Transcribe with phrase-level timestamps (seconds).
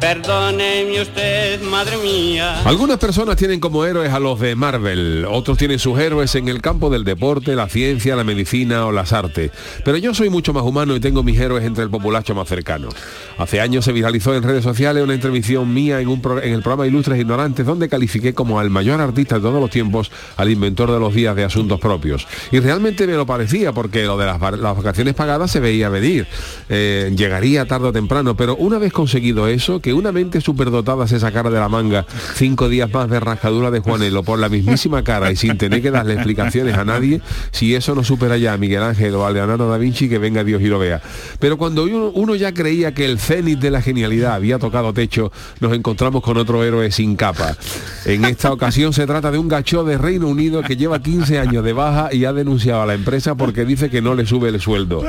[0.00, 2.62] Perdóneme usted, madre mía.
[2.64, 6.62] Algunas personas tienen como héroes a los de Marvel, otros tienen sus héroes en el
[6.62, 9.50] campo del deporte, la ciencia, la medicina o las artes.
[9.84, 12.90] Pero yo soy mucho más humano y tengo mis héroes entre el populacho más cercano.
[13.38, 16.86] Hace años se viralizó en redes sociales una intervención mía en, un en el programa
[16.86, 21.00] Ilustres Ignorantes donde califiqué como al mayor artista de todos los tiempos al inventor de
[21.00, 22.28] los días de asuntos propios.
[22.52, 26.28] Y realmente me lo parecía porque lo de las vacaciones pagadas se veía venir.
[26.68, 31.20] Eh, llegaría tarde o temprano, pero una vez conseguido eso, que una mente superdotada se
[31.20, 35.30] sacara de la manga cinco días más de rascadura de Juanelo por la mismísima cara
[35.30, 38.82] y sin tener que darle explicaciones a nadie, si eso no supera ya a Miguel
[38.82, 41.00] Ángel o a Leonardo da Vinci, que venga Dios y lo vea.
[41.38, 45.72] Pero cuando uno, ya creía que el cenit de la genialidad había tocado techo, nos
[45.72, 47.56] encontramos con otro héroe sin capa.
[48.04, 51.64] En esta ocasión se trata de un gacho de Reino Unido que lleva 15 años
[51.64, 54.60] de baja y ha denunciado a la empresa porque dice que no le sube el
[54.60, 55.02] sueldo.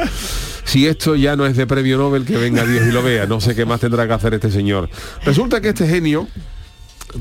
[0.69, 3.25] Si esto ya no es de premio Nobel, que venga Dios y lo vea.
[3.25, 4.87] No sé qué más tendrá que hacer este señor.
[5.25, 6.27] Resulta que este genio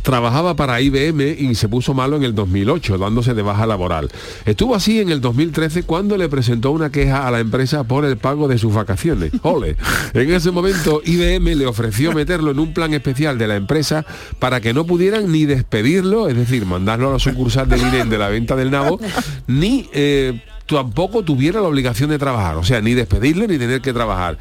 [0.03, 4.11] trabajaba para IBM y se puso malo en el 2008, dándose de baja laboral.
[4.45, 8.19] Estuvo así en el 2013 cuando le presentó una queja a la empresa por el
[8.19, 9.33] pago de sus vacaciones.
[9.41, 9.77] Ole.
[10.13, 14.05] En ese momento IBM le ofreció meterlo en un plan especial de la empresa
[14.39, 18.19] para que no pudieran ni despedirlo, es decir, mandarlo a la sucursal del INEM de
[18.19, 19.01] la venta del nabo,
[19.47, 20.39] ni eh,
[20.77, 24.39] tampoco tuviera la obligación de trabajar, o sea, ni despedirle ni tener que trabajar.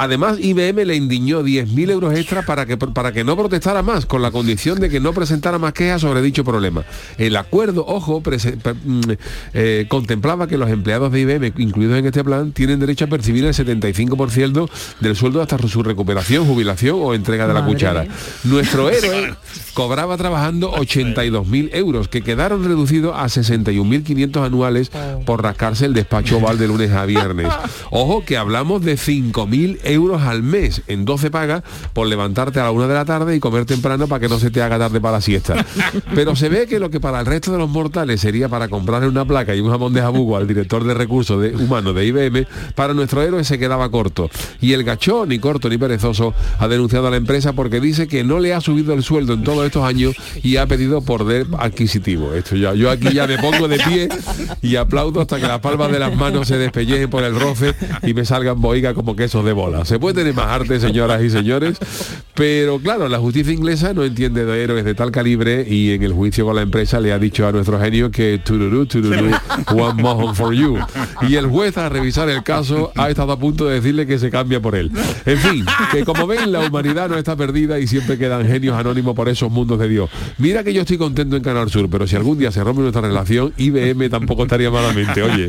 [0.00, 4.22] Además, IBM le indignó 10.000 euros extra para que, para que no protestara más, con
[4.22, 6.84] la condición de que no presentara más quejas sobre dicho problema.
[7.18, 9.00] El acuerdo, ojo, prese- mm,
[9.54, 13.44] eh, contemplaba que los empleados de IBM, incluidos en este plan, tienen derecho a percibir
[13.44, 14.70] el 75%
[15.00, 18.02] del sueldo hasta su recuperación, jubilación o entrega de la cuchara.
[18.04, 18.12] mía.
[18.44, 19.34] Nuestro héroe
[19.74, 24.92] cobraba trabajando 82.000 euros, que quedaron reducidos a 61.500 anuales
[25.26, 27.48] por rascarse el despacho oval de lunes a viernes.
[27.90, 31.62] Ojo que hablamos de 5.000 euros al mes en 12 pagas
[31.92, 34.50] por levantarte a la una de la tarde y comer temprano para que no se
[34.50, 35.64] te haga tarde para la siesta.
[36.14, 39.08] Pero se ve que lo que para el resto de los mortales sería para comprarle
[39.08, 42.46] una placa y un jamón de jabugo al director de recursos de- humanos de IBM,
[42.74, 44.30] para nuestro héroe se quedaba corto.
[44.60, 48.24] Y el gachón, ni corto ni perezoso, ha denunciado a la empresa porque dice que
[48.24, 52.34] no le ha subido el sueldo en todos estos años y ha pedido poder adquisitivo.
[52.34, 54.08] Esto ya, yo aquí ya me pongo de pie
[54.62, 58.14] y aplaudo hasta que las palmas de las manos se despellejen por el roce y
[58.14, 59.77] me salgan boigas como quesos de bola.
[59.84, 61.78] Se puede tener más arte, señoras y señores,
[62.34, 66.12] pero claro, la justicia inglesa no entiende de héroes de tal calibre y en el
[66.12, 69.30] juicio con la empresa le ha dicho a nuestro genio que tururú, tururú,
[69.72, 70.78] one more for you.
[71.28, 74.30] Y el juez a revisar el caso ha estado a punto de decirle que se
[74.30, 74.90] cambia por él.
[75.26, 79.14] En fin, que como ven, la humanidad no está perdida y siempre quedan genios anónimos
[79.14, 80.10] por esos mundos de Dios.
[80.38, 83.02] Mira que yo estoy contento en Canal Sur, pero si algún día se rompe nuestra
[83.02, 85.48] relación, IBM tampoco estaría malamente, oye.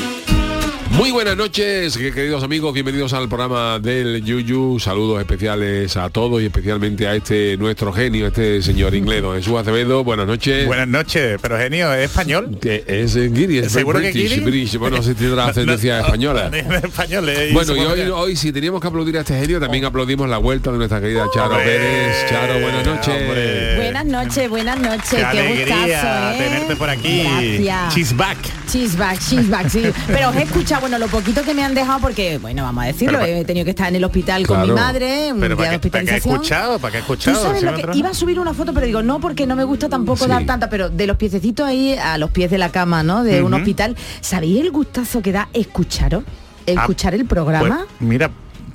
[0.91, 4.77] Muy buenas noches, que- queridos amigos, bienvenidos al programa del Yuyu.
[4.79, 9.57] Saludos especiales a todos y especialmente a este nuestro genio, este señor inglés, don Jesús
[9.57, 10.03] Acevedo.
[10.03, 10.67] Buenas noches.
[10.67, 12.57] Buenas noches, pero genio, ¿es español?
[12.61, 14.41] Que es en guiri, es ¿Seguro que British, guiri?
[14.45, 14.77] British.
[14.77, 16.51] Bueno, si tendrá ascendencia española.
[16.53, 19.85] Es español, eh, Bueno, y hoy, hoy si teníamos que aplaudir a este genio, también
[19.85, 22.29] aplaudimos la vuelta de nuestra querida Charo Hombre, Pérez.
[22.29, 23.07] Charo, buenas noches.
[23.07, 23.75] hombre.
[23.77, 25.09] Buenas noches, buenas noches.
[25.09, 26.37] Qué Qué, alegría gustazo, ¿eh?
[26.37, 27.23] tenerte por aquí.
[27.23, 27.95] Gracias.
[27.95, 28.37] She's back.
[28.71, 29.83] Cheeseback, cheeseback, sí.
[30.07, 32.87] Pero os he escuchado, bueno, lo poquito que me han dejado, porque, bueno, vamos a
[32.87, 35.71] decirlo, he tenido que estar en el hospital con mi madre, un Pero día ¿para
[35.71, 36.33] de qué, para qué hospitalización.
[36.35, 36.79] escuchado?
[36.79, 39.45] ¿Para qué Tú sabes lo que iba a subir una foto, pero digo, no, porque
[39.47, 40.29] no me gusta tampoco Sí.
[40.29, 43.23] dar tanta, pero de los piececitos ahí a los pies de la cama, ¿no?
[43.23, 43.95] De un hospital.
[44.19, 46.23] ¿Sabéis el gustazo que da escucharos?
[46.25, 47.85] Ah, Escuchar el programa.
[47.87, 48.29] Pues, mira,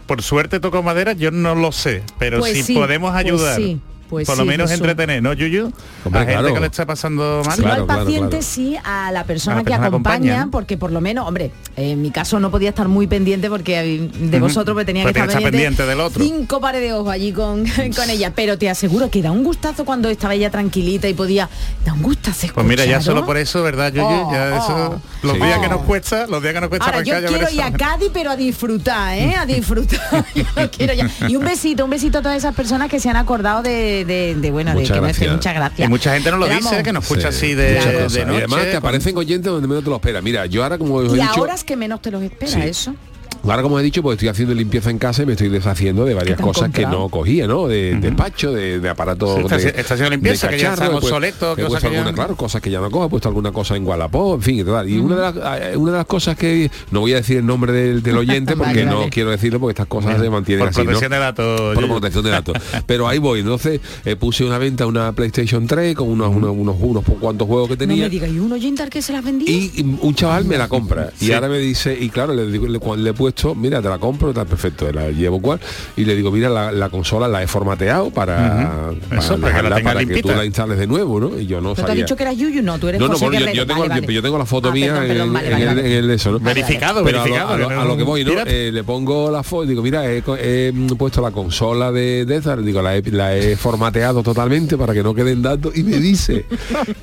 [0.06, 3.56] por suerte toco madera, yo no lo sé, pero Pues si sí, podemos pues ayudar
[3.56, 3.80] sí.
[4.08, 5.72] Pues Por lo sí, menos entretener, ¿no, Yuyu?
[6.04, 6.54] Hombre, a gente claro.
[6.54, 7.56] que le está pasando mal.
[7.56, 8.42] Si no al paciente, claro.
[8.42, 10.48] sí a la persona A la que persona que acompaña, acompaña.
[10.52, 14.40] porque por lo menos, hombre, en mi caso no podía estar muy pendiente porque de
[14.40, 16.22] vosotros me tenía Pues que estar tienes que estar pendiente, pendiente del otro.
[16.24, 17.64] Cinco pares de ojos allí con,
[17.96, 21.48] con ella, pero te aseguro que da un gustazo cuando estaba ella tranquilita y podía,
[21.84, 24.06] da un gustazo Pues mira, ya solo por eso, ¿verdad, Yuyu?
[24.06, 25.26] Oh, ya eso, oh.
[25.26, 25.42] los Sí.
[25.42, 27.62] días que nos cuesta, los días que nos cuesta Ahora yo arrancar, ya quiero ir
[27.62, 27.72] a.
[27.76, 29.34] Cádiz, pero a disfrutar, ¿eh?
[29.36, 30.24] A disfrutar.
[30.34, 31.08] Yo quiero ya.
[31.28, 34.34] Y un besito, un besito a todas esas personas que se han acordado de, de,
[34.34, 35.32] de, bueno, de Muchas que gracias.
[35.32, 35.88] muchas gracias.
[35.88, 38.18] Y mucha gente no lo dice, que nos escucha Sí, así de, noche.
[38.18, 40.22] y además te aparecen oyentes donde menos te lo esperas.
[40.22, 42.52] Mira, yo ahora como os he Y dicho, a horas que menos te los espera
[42.52, 42.60] Sí.
[42.62, 42.94] eso.
[43.44, 46.14] Ahora como he dicho, pues estoy haciendo limpieza en casa y me estoy deshaciendo de
[46.14, 47.68] varias cosas que no cogía, ¿no?
[47.68, 50.90] De despacho, de, de aparatos Sí, está- de, está haciendo limpieza, que ya están he
[50.90, 53.08] puesto- obsoletos, he cosas que ya alguna, no- claro, cosas que ya no cojo, he
[53.08, 54.88] puesto alguna cosa en Wallapop, en fin, y tal.
[54.88, 57.46] Y una, de las, eh, una de las cosas que no voy a decir el
[57.46, 59.10] nombre del, del oyente porque Vale, no vale.
[59.10, 60.84] quiero decirlo porque estas cosas se mantienen por así, ¿no?
[60.84, 61.74] protección de datos.
[61.74, 62.56] por protección de datos.
[62.86, 63.40] Pero ahí voy.
[63.40, 67.68] Entonces eh, puse una venta una PlayStation 3 con unos, unos, unos, unos cuantos juegos
[67.68, 68.08] que No tenía.
[68.08, 69.48] me ¿y un oyente al que se las vendía?
[69.50, 72.66] Y y un chaval me la compra y ahora me dice y claro le digo
[72.66, 72.78] le,
[73.26, 75.58] puesto mira te la compro está perfecto la llevo cual
[75.96, 79.00] y le digo mira la, la consola la he formateado para, Ujú.
[79.08, 81.38] para, Eso, para que la dejarla tengas para que tú la instales de nuevo no
[81.38, 82.62] y yo no ¿Pero te has sabía dicho que era Yuyu?
[82.62, 84.14] No, tú eres no, no, José bueno, yo, tengo, Vale, yo- vale.
[84.14, 85.86] yo tengo la foto Ah, mía perdón, perdón, en, vale, en vale, el, vale.
[85.98, 86.38] en el eso, ¿no?
[86.40, 88.32] Verificado, Pero a lo- verificado, A lo, que a no- lo que voy, ¿no?
[88.46, 92.56] Eh, le pongo la foto, digo, mira, he, mm, puesto la consola de, de esa,
[92.56, 96.46] digo, la he, la he formateado totalmente para que no queden datos y me dice,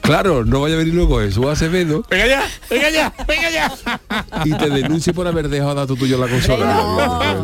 [0.01, 3.71] claro, no vaya a venir luego Jesús Acevedo Venga ya, venga ya, venga ya.
[4.45, 7.43] y te denuncie por haber dejado datos tuyos en la consola.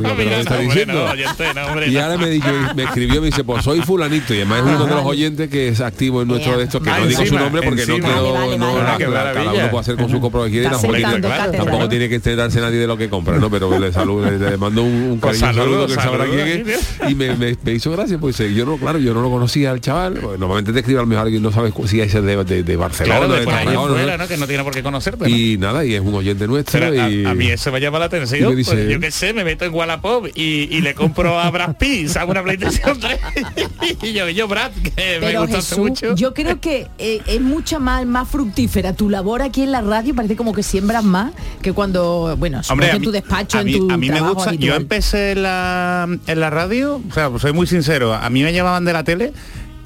[1.88, 2.01] Y no.
[2.01, 4.95] ahora me, dijo, me escribió, me dice, pues soy fulanito y además es uno de
[4.95, 7.62] los oyentes que es activo en nuestro de estos, que Ah, no digo su nombre
[7.62, 12.10] porque no quiero, no, cada uno puede hacer con su compra que quiere, tampoco, tiene,
[12.10, 13.50] que enterarse nadie de lo que compra, ¿no?
[13.50, 17.15] Pero le saludo, le, mando un, Pues cariño, un saludo, que sabrá quién es y
[17.15, 20.74] me, hizo gracia, pues yo no, claro, yo no lo conocía al chaval, pues, normalmente
[20.74, 23.33] te escribe a lo mejor alguien no sabes si es de, de, de Barcelona, Claro,
[23.33, 24.24] de Tarragona, fuera, ¿no?
[24.24, 24.27] ¿no?
[24.27, 25.27] Que no tiene por qué conocerte.
[25.27, 25.36] ¿no?
[25.36, 28.50] y nada, y es un oyente nuestro a mí eso me llama la atención.
[28.60, 31.76] Dice- pues yo qué sé, me meto en Wallapop y, y le compro a Brad
[31.78, 33.20] Pitt, saco una PlayStation 3
[34.04, 36.16] y yo, yo Brad, que me gustaste Jesús, mucho.
[36.16, 40.14] yo creo que eh, es mucha más, más fructífera tu labor aquí en la radio,
[40.16, 43.68] parece como que siembras más que cuando, bueno, Hombre, en mí, tu despacho, a en
[43.68, 47.30] mí- tu a mí me gusta, yo empecé en la, en la radio, o sea,
[47.30, 49.34] pues soy muy sincero, a mí me llevaban de la tele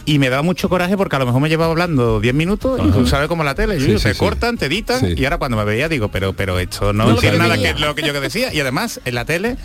[0.06, 2.92] y me daba mucho coraje porque a lo mejor me llevaba hablando 10 minutos y
[2.92, 4.20] tú sabes cómo la tele, Sí, Yuyu, sí, te sí.
[4.20, 5.14] cortan, te editan Sí.
[5.18, 7.58] y ahora cuando me veía digo, pero pero esto no, No lo tiene que nada
[7.58, 9.58] que lo que yo que decía y además en la tele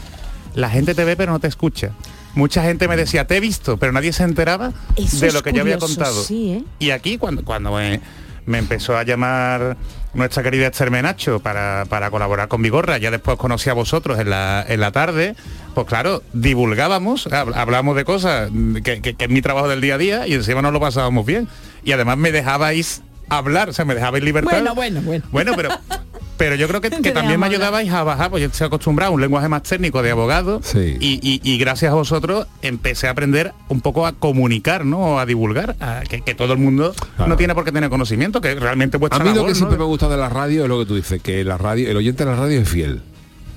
[0.54, 1.90] la gente te ve pero no te escucha.
[2.34, 5.52] Mucha gente me decía, te he visto, pero nadie se enteraba Eso de lo que
[5.52, 6.22] yo había contado.
[6.22, 6.64] sí, ¿eh?
[6.78, 8.00] Y aquí cuando, cuando me,
[8.46, 9.76] me empezó a llamar
[10.14, 14.30] nuestra querida Esther Menacho para, para colaborar con Vigorra, ya después conocí a vosotros en
[14.30, 15.34] la, en la tarde,
[15.74, 18.50] pues claro, divulgábamos, hab- hablamos de cosas
[18.82, 21.24] que, que- que es mi trabajo del día a día y encima nos lo pasábamos
[21.26, 21.46] bien.
[21.84, 24.50] Y además me dejabais hablar, o sea, me dejabais libertad.
[24.52, 25.24] Bueno, bueno, bueno.
[25.30, 25.68] Bueno, pero
[26.38, 29.14] pero yo creo que, que también me ayudabais a bajar, pues yo estoy acostumbrado a
[29.14, 30.96] un lenguaje más técnico de abogado Sí.
[31.00, 34.98] y, y- y gracias a vosotros empecé a aprender un poco a comunicar, ¿no?
[35.00, 37.28] O a divulgar, a que, que todo el mundo Claro.
[37.28, 39.54] no tiene por qué tener conocimiento, que realmente A vuestra mí lo que ¿no?
[39.54, 41.96] siempre me gusta de la radio es lo que tú dices, que la radio, el
[41.98, 43.02] oyente de la radio es fiel.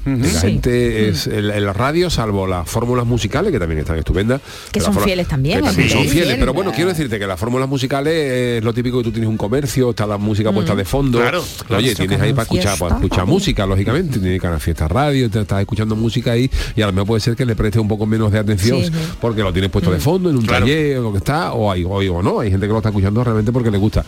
[0.06, 0.38] La Sí.
[0.48, 4.42] gente es en, en la radio, salvo las fórmulas musicales, que también están estupendas.
[4.72, 5.94] Que son fieles también, que también sí.
[5.94, 6.28] son fieles.
[6.30, 9.30] fiel, Pero bueno, quiero decirte que las fórmulas musicales es lo típico que tú tienes
[9.30, 11.20] un comercio, está la música puesta de fondo.
[11.20, 11.84] Claro, claro.
[11.84, 14.18] Oye, tienes ahí para escuchar, para escuchar música, lógicamente.
[14.20, 17.36] Tienes Canal Fiesta Radio, te estás escuchando música ahí y a lo mejor puede ser
[17.36, 18.94] que le preste un poco menos de atención Sí, sí.
[19.20, 20.66] porque lo tienes puesto de fondo en un Claro.
[20.66, 22.90] taller o lo que está, o, hay, o, o no, hay gente que lo está
[22.90, 24.04] escuchando realmente porque le gusta.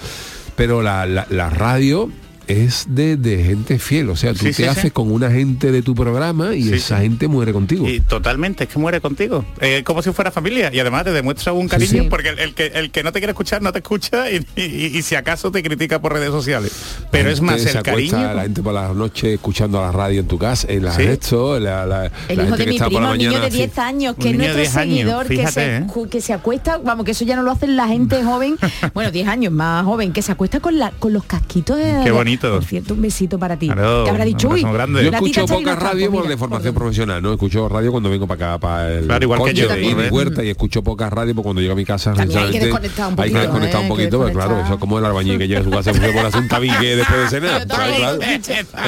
[0.55, 2.09] Pero la, la- la radio
[2.47, 4.91] es de, de gente fiel, o sea, tú Sí, te sí, haces sí.
[4.91, 7.03] con una gente de tu programa y Sí, esa sí.
[7.03, 7.87] gente muere contigo.
[7.87, 9.45] Y totalmente, es que muere contigo.
[9.61, 10.69] Eh, como si fuera familia.
[10.73, 12.07] Y además te demuestra un cariño, sí.
[12.09, 14.97] porque el, el que, el que no te quiere escuchar no te escucha y, y-
[14.97, 16.71] y si acaso te critica por redes sociales.
[17.11, 18.33] Pero es más el cariño.
[18.33, 21.03] La gente por la noche escuchando la radio en tu casa, en la Sí.
[21.03, 23.77] esto, la, la- El la hijo gente de que mi primo, un niño de 10
[23.79, 25.85] años, que es nuestro 10 años, seguidor, que, fíjate, se, ¿eh?
[26.09, 28.55] que se acuesta, vamos, que eso ya no lo hacen la gente joven,
[28.93, 32.01] bueno, 10 años más joven, que se acuesta con la con los casquitos de...
[32.03, 32.32] Qué bonito.
[32.37, 33.67] Por cierto, un besito para ti.
[33.67, 35.03] Claro, te habrá dicho, uy, grande.
[35.03, 37.33] Yo escucho poca radio por de formación por- profesional, ¿no?
[37.33, 39.97] Escucho radio cuando vengo para acá, para el Claro, igual que coche yo y también,
[39.97, 40.09] mi ¿eh?
[40.09, 43.07] huerta y escucho poca radio porque cuando llego a mi casa También hay que desconectar
[43.13, 43.89] un hay que poquito, desconectar un ¿eh?
[43.89, 45.93] poquito, que pero claro, eso es como el albañil que llega a su casa y
[45.93, 47.67] se pone a hacer un tabique después de cenar.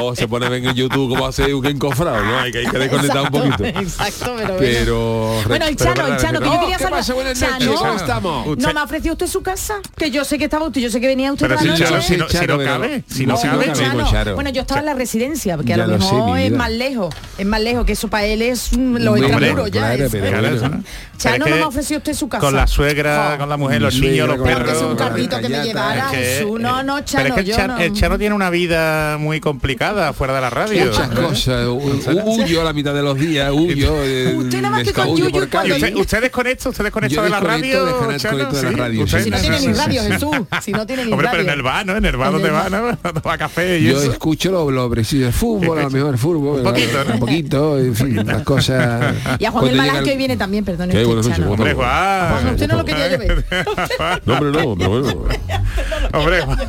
[0.01, 2.39] O se pone a ver en YouTube cómo hace un encofrado, ¿no?
[2.39, 3.65] Hay que, hay que desconectar un poquito.
[3.65, 4.55] Exacto, pero...
[4.59, 7.95] Pero Bueno, el Chano, el Chano, que yo quería ¿qué saber.
[7.95, 8.57] estamos?
[8.57, 9.75] ¿No me ha ofrecido usted su casa?
[9.97, 11.69] Que yo sé que estaba usted, yo sé que venía usted Pero por si,
[12.17, 14.11] no, si no cabe, si no no mismo, Chano.
[14.11, 14.35] Charo.
[14.35, 16.51] Bueno, yo estaba en la residencia, porque a Ya lo lo sé, mejor mi es
[16.51, 19.81] más lejos, es más lejos, que eso para él es lo extramuro ya.
[19.95, 20.83] claro, pero Claro, ¿no?
[21.17, 22.41] Chano Pero es no me ha ofrecido usted su casa.
[22.41, 23.37] Con la suegra, Jo.
[23.39, 24.95] con la mujer, los Suegra, niños, los con que es un perros.
[24.97, 26.05] carrito que me llevara.
[26.05, 26.59] Es que- Jesús.
[26.59, 27.77] no, no, pero Chano, es que el, yo no.
[27.79, 30.85] el Chano tiene una vida muy complicada fuera de la radio.
[30.85, 31.65] Muchas cosas.
[31.67, 33.93] hu- Huyo a la mitad de los días, huyo.
[34.03, 35.93] eh, Usted nada más que con Yuyu por cuando ¿Y calle.
[35.93, 36.69] usted, usted desconecta?
[36.69, 38.17] ¿Usted desconecta Yo de la radio?
[38.17, 38.49] Chano?
[38.75, 39.07] radio.
[39.07, 40.01] Si no tiene sí, ni radio.
[40.03, 40.35] Jesús.
[40.61, 41.51] Si no tiene ni Hombre, pero radio.
[41.53, 41.95] en el bar, ¿no?
[41.95, 42.97] En el bar donde va, ¿no?
[43.25, 44.11] Toma café y Yo eso.
[44.11, 46.59] escucho lo, lo preciso, el fútbol, a lo mejor el fútbol.
[46.59, 47.13] Un poquito, ¿no?
[47.15, 49.15] Un poquito, en fin, las cosas.
[49.39, 50.91] Y a Juan el Malán que hoy viene también, perdón.
[50.91, 51.03] ¿Qué?
[51.03, 51.73] Buenas noches, ¿cómo Hombre?
[51.73, 52.49] Juan.
[52.49, 53.43] Usted no lo quería llevar.
[54.25, 55.25] No, hombre, no, pero bueno.
[56.13, 56.59] Hombre, Juan,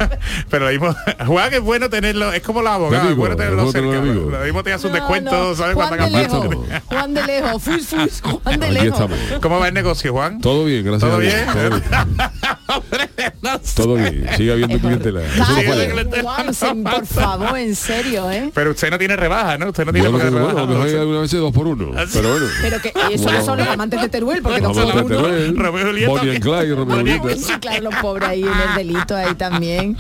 [0.48, 0.96] pero lo mismo,
[1.26, 4.00] Juan es bueno tenerlo, es como los abogados, es bueno tenerlo cerca.
[4.00, 5.74] Lo mismo te hace un descuento, no, ¿sabes?
[5.74, 6.56] Juan de lejos.
[6.86, 9.10] Juan de lejos, fus, fus, Juan de lejos.
[9.42, 10.40] ¿Cómo va el negocio, Juan?
[10.40, 11.34] Todo bien, gracias ¿Todo a Dios.
[11.34, 11.46] bien?
[11.52, 11.82] Todo bien.
[12.68, 13.08] Hombre,
[13.42, 13.82] no sé.
[13.82, 14.26] Todo bien.
[14.36, 15.20] Sigue habiendo clientela.
[16.46, 18.50] Por favor, en serio, ¿eh?
[18.54, 19.68] Pero usted no tiene rebaja, ¿no?
[19.68, 20.66] Usted no tiene Bueno, bueno, lo rebaja.
[20.66, 21.90] mejor hay algunas veces dos por uno.
[22.12, 22.46] Pero bueno.
[22.62, 25.04] Pero que eso no son los amantes de Teruel, porque no son a uno.
[25.06, 26.42] Teruel, Romeo Julieta Bonnie and.
[26.42, 27.36] Clyde, Romeo Julieta.
[27.36, 29.96] Sí, claro, los pobres ahí en el delito ahí también.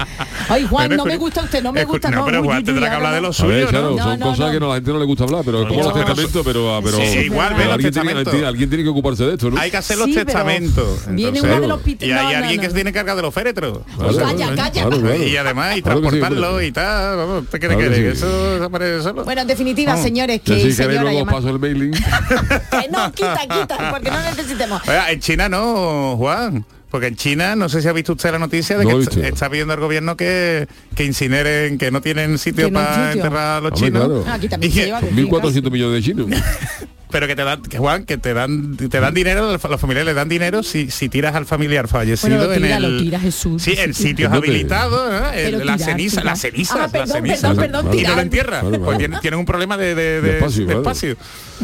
[0.48, 2.24] Ay, Juan, no me gusta usted, no me gusta, no.
[2.24, 3.44] Pero Juan tendrá que hablar de ahora lo no.
[3.44, 3.96] A ver, suyo, claro, ¿no?
[3.96, 5.82] No, son cosas que no, a la gente no le gusta hablar, pero es como
[5.82, 8.32] los pero- testamentos, pero, igual, los alguien, tiene, testamentos.
[8.32, 9.60] alguien- alguien tiene que ocuparse de esto, ¿no?
[9.60, 11.00] Hay que hacer los testamentos.
[11.10, 13.78] Viene una de los Y hay alguien que se tiene que cargar de los féretros.
[13.98, 15.16] Calla, calla.
[15.26, 16.66] Y además, y que transportarlo hombre.
[16.66, 17.16] y tal.
[17.16, 18.54] Vamos, ¿Usted cree Claro que que eso sí.
[18.54, 19.24] desaparece solo?
[19.24, 21.92] Bueno, en definitiva, señores, Que que si queréis señora luego llama- paso el mailing.
[22.70, 24.82] Que no, quita, quita, porque no necesitemos.
[24.88, 26.64] Oiga, en China no, Juan.
[26.90, 29.50] Porque en China, no sé si ha visto usted la noticia de No que está,
[29.50, 33.24] pidiendo al gobierno que, que incineren, que no tienen sitio no para sitio.
[33.24, 34.06] enterrar a los Hombre, chinos.
[34.06, 34.24] claro.
[34.28, 35.00] Ah, Aquí también Y se que- lleva.
[35.00, 36.26] que 1.400 millones de chinos.
[37.08, 40.14] Pero que te dan, que Juan, que te dan, te dan dinero, los familiares le
[40.14, 42.96] dan dinero si, si tiras al familiar fallecido Bueno, lo tira, en el.
[42.96, 43.62] lo tira, Jesús.
[43.62, 45.30] Sí, en sitios habilitados, ¿no?
[45.30, 46.24] El- Pero la tirar, ceniza, tirar.
[46.26, 47.40] las cenizas, Ah, las perdón, cenizas.
[47.56, 48.60] perdón, perdón, y no lo entierra.
[48.60, 50.80] Claro, Pues tienen, tienen un problema de, de, de- De espacio, de claro.
[50.80, 51.16] espacio.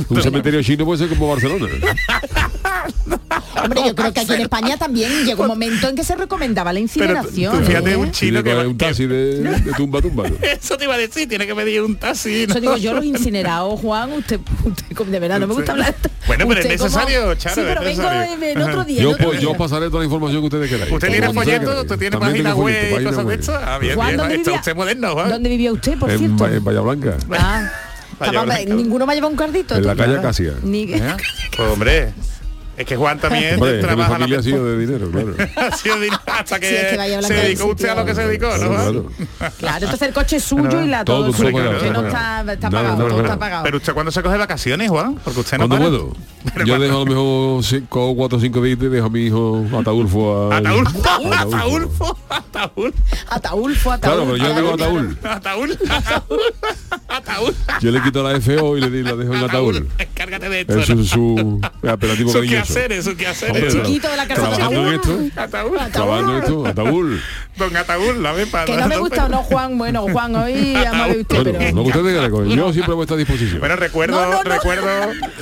[0.08, 1.66] Un cementerio chino puede ser como Barcelona.
[3.62, 6.72] Hombre, yo creo que aquí en España también llegó un momento en que se recomendaba
[6.72, 7.58] la Pero incineración.
[7.60, 7.96] tú fíjate ¿eh?
[7.96, 10.24] un chino que un taxi de, de tumba tumba.
[10.42, 12.44] Eso te iba a decir, tiene que pedir un taxi.
[12.44, 14.40] Eso digo yo los incinerados, Juan, usted,
[15.06, 15.94] de verdad no me gusta hablar.
[16.26, 19.02] Bueno, pero es necesario, Charo, Sí, pero vengo en, en otro día.
[19.02, 20.92] Yo, otro pues, yo pasaré toda la información que ustedes queráis.
[20.92, 21.68] ¿Usted tiene queráis.
[21.80, 23.40] ¿Usted tiene página web y cosas de web.
[23.64, 24.18] Ah, bien, Juan, bien.
[24.18, 24.60] ¿dónde Está vivía?
[24.60, 25.28] usted moderno, Juan.
[25.28, 26.46] ¿Dónde vivía usted, por En, cierto?
[26.46, 27.16] En Bahía Blanca.
[27.32, 27.70] Ah,
[28.66, 29.74] ninguno me ha llevado un cardito.
[29.76, 30.54] En la calle Acacia.
[30.62, 31.16] Ni- ¿Eh?
[31.56, 32.12] Pues hombre,
[32.76, 35.34] es que Juan también Hombre, trabaja familia ha la sido de dinero, claro.
[35.56, 38.04] Ha sido de- hasta que, Sí, es que Bahía Blanca se dedicó usted a lo
[38.04, 38.68] que se dedicó, ¿no?
[38.68, 39.28] Claro, Juan?
[39.38, 39.54] claro.
[39.58, 41.56] Claro, entonces el coche es suyo y la Todo, todo, todo suyo.
[41.80, 42.50] que no está, pagado.
[42.52, 43.62] está Nada, pagado, no, todo no, está pagado.
[43.64, 45.90] Pero usted cuando se coge vacaciones, Juan, porque usted no ¿Cuándo para.
[45.90, 46.16] puedo?
[46.54, 49.20] Pero Yo dejo a lo mejor cinco, cuatro o cinco días y dejo a mi
[49.26, 50.56] hijo Ataulfo a...
[50.58, 51.00] Ataulfo,
[51.32, 51.36] Ataulfo.
[51.36, 52.94] Ataulfo, Ataulfo,
[53.30, 54.00] Ataulfo, Ataulfo.
[54.00, 55.18] Claro, pero yo le digo Ataúl.
[55.22, 56.40] Ataúl, Ataúl,
[57.08, 57.54] Ataúl.
[57.80, 59.88] Yo le quito la FO y le di- la dejo en Ataúl.
[59.98, 60.78] Encárgate de esto.
[60.80, 62.32] Es su, su apelativo
[62.64, 63.16] Su cariñoso.
[63.16, 63.86] quehaceres, su Hombre, claro.
[63.86, 65.78] chiquito de la casa Trabajando en esto, Ataúl.
[65.92, 67.22] trabajando en esto, Ataúl.
[67.56, 68.64] Don Ataúl, la ve para.
[68.64, 69.78] Que no me gusta o no, Juan.
[69.78, 72.02] Bueno, Juan, hoy amable usted, Bueno, pero...
[72.04, 72.46] que recoger.
[72.56, 73.60] Yo siempre a vuestra disposición.
[73.60, 74.50] Bueno, recuerdo, No, no, no.
[74.50, 74.88] recuerdo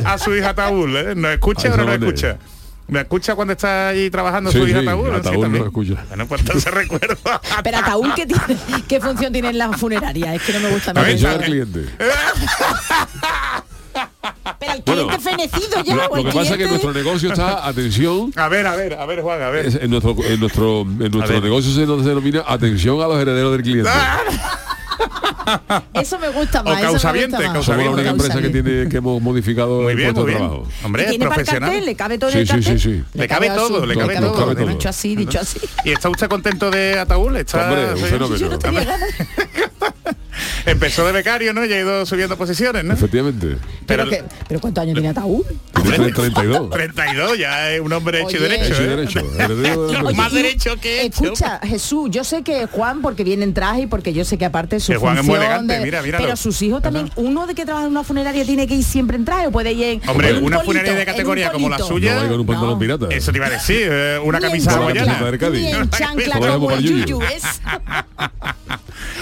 [0.05, 1.15] a su hija Taúl, ¿eh?
[1.15, 2.37] ¿Nos escucha ¿A o no nos escucha?
[2.89, 5.15] ¿Me escucha cuando está allí trabajando Sí, su hija sí, Taúl?
[5.15, 6.05] a Taúl nos escucha.
[6.09, 8.43] Bueno, pues entonces recuerdo a Pero Ataúl, ¿qué, tiene,
[8.89, 10.35] ¿qué función tiene en la funeraria?
[10.35, 11.07] Es que no me gusta nada.
[11.07, 11.85] Atención al cliente.
[14.59, 16.93] Pero el Bueno, cliente fenecido ya, Lo, o lo el que pasa es que nuestro
[16.93, 19.67] negocio está, atención, A ver, a ver, a ver, Juan, a ver.
[19.67, 23.53] es- en nuestro, en nuestro, en nuestro negocio se nos denomina atención a los herederos
[23.53, 23.91] del cliente.
[25.95, 26.75] Eso me gusta O más.
[26.75, 27.53] eso me gusta causaviente, más.
[27.53, 27.65] causaviente.
[27.65, 30.39] Somos la única empresa que tiene que hemos modificado Muy el bien, puesto muy de
[30.39, 30.49] bien.
[30.51, 30.69] trabajo.
[30.83, 31.71] ¿Y Hombre, tiene para el profesional.
[31.71, 31.87] cartel?
[31.87, 33.05] ¿Le cabe todo Sí, el sí, sí, sí.
[33.15, 34.35] Le cabe a todo, le cabe todo.
[34.35, 34.67] cabe todo.
[34.69, 35.59] Dicho así, dicho así.
[35.85, 37.37] ¿Y está usted contento de Ataúl?
[37.37, 38.37] Está, Hombre, un fenómeno.
[38.37, 39.09] Yo no tenía ganas.
[40.67, 41.65] Empezó de becario, ¿no?
[41.65, 42.95] Y ha ido subiendo posiciones, ¿no?
[42.95, 43.57] Efectivamente.
[43.87, 45.45] Pero, Pero- que- ¿Pero cuántos años tiene Ataúl?
[45.83, 46.71] Tiene 32.
[46.71, 48.49] 32, ya es un hombre hecho y Oye.
[48.49, 48.75] derecho.
[48.75, 48.89] Hecho y ¿eh?
[49.49, 50.13] derecho.
[50.15, 51.25] Más derecho que hecho.
[51.25, 54.45] Escucha, Jesús, yo sé que Juan, porque viene en traje y porque yo sé que
[54.45, 56.25] aparte su Que Juan es muy elegante, de- mira, míralo.
[56.25, 59.17] Pero sus hijos también, uno de que trabaja en una funeraria tiene que ir siempre
[59.17, 61.69] en traje o puede ir en Hombre, en un una polito, funeraria de categoría como
[61.69, 62.79] la suya- No vaya con un pantalón No.
[62.79, 63.07] pirata.
[63.11, 65.19] Eso te iba a decir, eh, una camisa hawaiana.
[65.51, 67.21] Ni en chancla Como el Yuyu.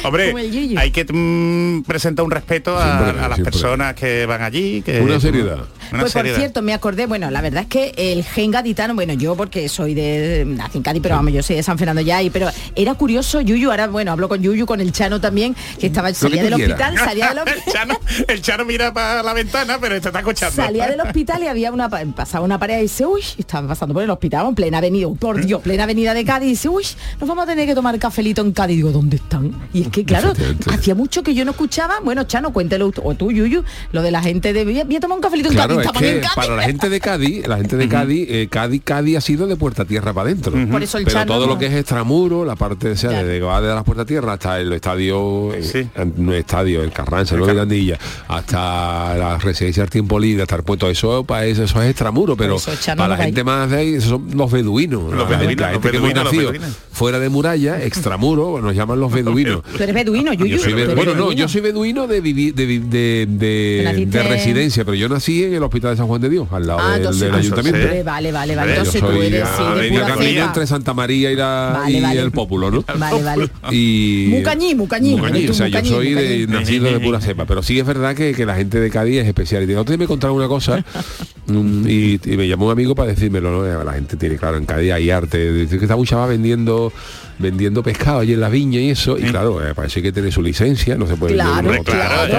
[0.05, 0.35] Hombre,
[0.77, 3.45] hay que mm, presentar un respeto a, Siempre, a las siempre.
[3.45, 4.83] personas que van allí.
[4.83, 5.65] Que, Una seriedad.
[5.93, 6.39] Una Pues por seriedad.
[6.39, 9.95] cierto, me acordé, bueno, la verdad es que el gen gaditano, bueno, yo porque soy
[9.95, 12.95] de nací en Cádiz, pero vamos, yo soy de San Fernando ya, y, pero era
[12.95, 16.55] curioso, Yuyu, ahora bueno, hablo con Yuyu, con el Chano también, que estaba, salía del
[16.55, 17.73] hospital, salía del el, hospital.
[17.73, 20.55] chano, el Chano mira para la ventana, pero te está escuchando.
[20.57, 23.95] Salía del hospital y había una pa- pasaba una pared y dice, uy, estaba pasando
[23.95, 26.85] por el hospital en plena avenida, por Dios, plena avenida de Cádiz, y dice, uy,
[27.21, 28.77] nos vamos a tener que tomar cafelito en Cádiz.
[28.77, 29.53] Digo, ¿dónde están?
[29.73, 30.33] Y es que claro,
[30.73, 34.23] hacía mucho que yo no escuchaba, bueno, Chano, cuéntelo o tú, Yuyu, lo de la
[34.23, 36.57] gente de voy a, voy a tomar un cafelito en Claro, Cádiz, es que para
[36.57, 39.85] la gente de Cádiz, la gente de Cádiz, eh, Cádiz, Cádiz ha sido de puerta
[39.85, 40.53] tierra para adentro.
[40.71, 41.53] Por eso el Pero Chano todo no.
[41.55, 43.27] lo que es extramuro, la parte sea, Claro.
[43.27, 45.87] desde va de las puertas tierra hasta el estadio, eh, Sí.
[46.17, 50.57] no el estadio, el Carranza, el Nueve Grandilla, hasta la residencia del tiempo libre, hasta
[50.57, 53.71] el puerto, eso, para eso, eso es extramuro, pero eso el para la gente más
[53.71, 55.05] de ahí, esos son los beduinos.
[55.13, 56.79] Los la gente, beduinos, la los gente que hemos beduinos, beduinos.
[56.93, 59.63] fuera de muralla, extramuro, nos llaman los beduinos.
[59.63, 60.57] Tú eres beduino, Yuyu.
[60.57, 61.39] Yo soy tú be- eres bueno, no, beduino.
[61.41, 65.63] yo soy beduino de, vivi- de, de, de- de residencia, pero yo nací en el
[65.69, 67.79] hospital de San Juan de Dios, al lado Ah, del, entonces- del ah, ayuntamiento.
[67.81, 68.03] sí.
[68.05, 68.73] Vale, vale, vale.
[68.75, 71.99] Yo Entonces tú soy eres sí, de pura camino entre Santa María y, la, Vale,
[71.99, 72.21] y vale.
[72.21, 72.85] el Pópulo, ¿no?
[72.97, 73.49] Vale, vale.
[73.71, 77.79] Y Mucañí, Mucañí, Mucañí, o sea, yo soy de nacido de pura cepa, pero sí
[77.79, 79.63] es verdad que, que la gente de Cádiz es especial.
[79.63, 80.85] Y de otro día me contaron una cosa
[81.49, 83.85] y, y me llamó un amigo para decírmelo, ¿no?
[83.85, 85.53] La gente tiene, claro, en Cádiz hay arte.
[85.53, 86.93] Dice que esta muchacha va vendiendo
[87.39, 90.43] vendiendo pescado allí en la viña y eso, y claro, eh, parece que tiene su
[90.43, 92.35] licencia, no se puede Claro, vender claro.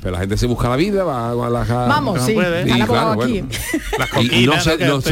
[0.00, 2.32] Pero la gente se busca la vida, va, a la Vamos, No sí.
[2.34, 2.68] puede.
[2.68, 3.58] y Al claro, abogado bueno, aquí.
[3.98, 4.54] Las y, y no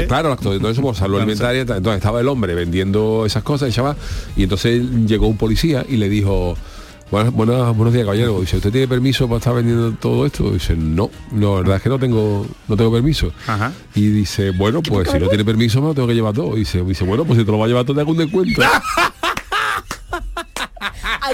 [0.06, 0.36] claro,
[0.70, 3.96] eso por salud alimentaria, entonces estaba el hombre vendiendo esas cosas, el chaval,
[4.36, 6.56] y entonces llegó un policía y le dijo,
[7.12, 10.50] "Buenas- buenas- buenos días caballero, dice, ¿usted tiene permiso para estar vendiendo todo esto?
[10.50, 13.30] dice, no, no, la verdad es que no tengo, no tengo permiso.
[13.46, 13.70] Ajá.
[13.94, 16.56] Y dice, bueno, pues si no tiene permiso me lo tengo que llevar todo.
[16.56, 18.16] Y dice, dice, bueno, pues si te lo va a llevar todo te hago un
[18.18, 18.62] descuento.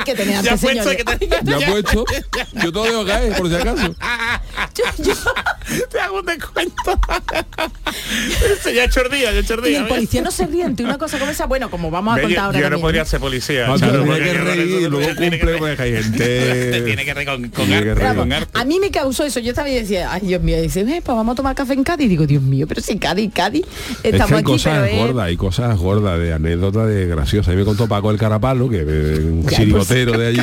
[0.09, 1.05] Que tener Ya ante puesto señores.
[1.05, 2.05] que te, ya puesto,
[2.65, 3.95] yo todo dejo caer, por si acaso.
[4.75, 5.15] Yo- yo-
[5.91, 6.75] te hago un descuento.
[8.59, 10.97] Ese ya ha hecho el día, ya el y policía no se ríe ante una
[10.99, 11.47] cosa como esa.
[11.47, 13.67] Bueno, como vamos a contar yo, ahora yo no podría ser policía.
[13.69, 17.49] Ah, Charo, tiene que reír, luego cumple porque hay gente- Te tiene que reír con,
[17.51, 18.17] con Tiene que arte, reír.
[18.17, 18.59] con Vamos, arte.
[18.59, 19.41] a mí me causó eso.
[19.41, 21.85] Yo estaba y decía, ay Dios mío, dice, eh, pues vamos a tomar café en
[21.85, 22.09] Cádiz.
[22.09, 23.65] Digo, Dios mío, pero si Cádiz, Cádiz,
[24.03, 27.07] Es estamos que hay aquí, cosas pero es- gordas, hay cosas gordas de anécdotas de
[27.07, 27.49] graciosas.
[27.49, 29.45] A mí me contó Paco el Carapalo, que es un
[30.07, 30.41] De allí,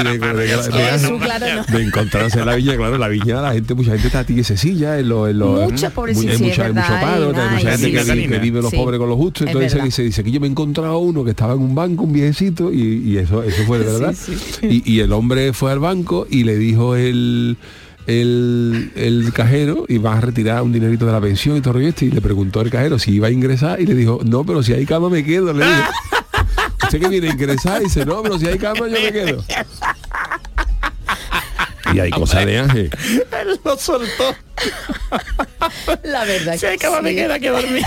[1.71, 4.43] de, encontrarse en la viña, claro, la viña la gente, mucha gente está a ti
[4.43, 8.39] silla, en los, en los Mucha, mucha, hay mucho paro, ay, hay mucha gente que,
[8.39, 10.97] vive los pobres con los justos, es entonces dice, dice que yo me he encontrado
[11.00, 14.15] uno que estaba en un banco, un viejecito, y, eso, eso fue de verdad.
[14.62, 17.58] Y, y el hombre fue al banco y le dijo el
[18.08, 22.06] el, el cajero y va a retirar un dinerito de la pensión y todo esto
[22.06, 24.73] y le preguntó el cajero si iba a ingresar y le dijo no pero si
[24.73, 25.77] hay cama me quedo le dijo
[26.86, 29.43] usted que viene a ingresar y dice no pero si hay cama yo me quedo
[31.93, 32.89] y hay cosas de Ángel
[33.41, 34.36] Él lo soltó.
[36.04, 37.15] La verdad hay que cama me sí.
[37.15, 37.84] queda que dormir.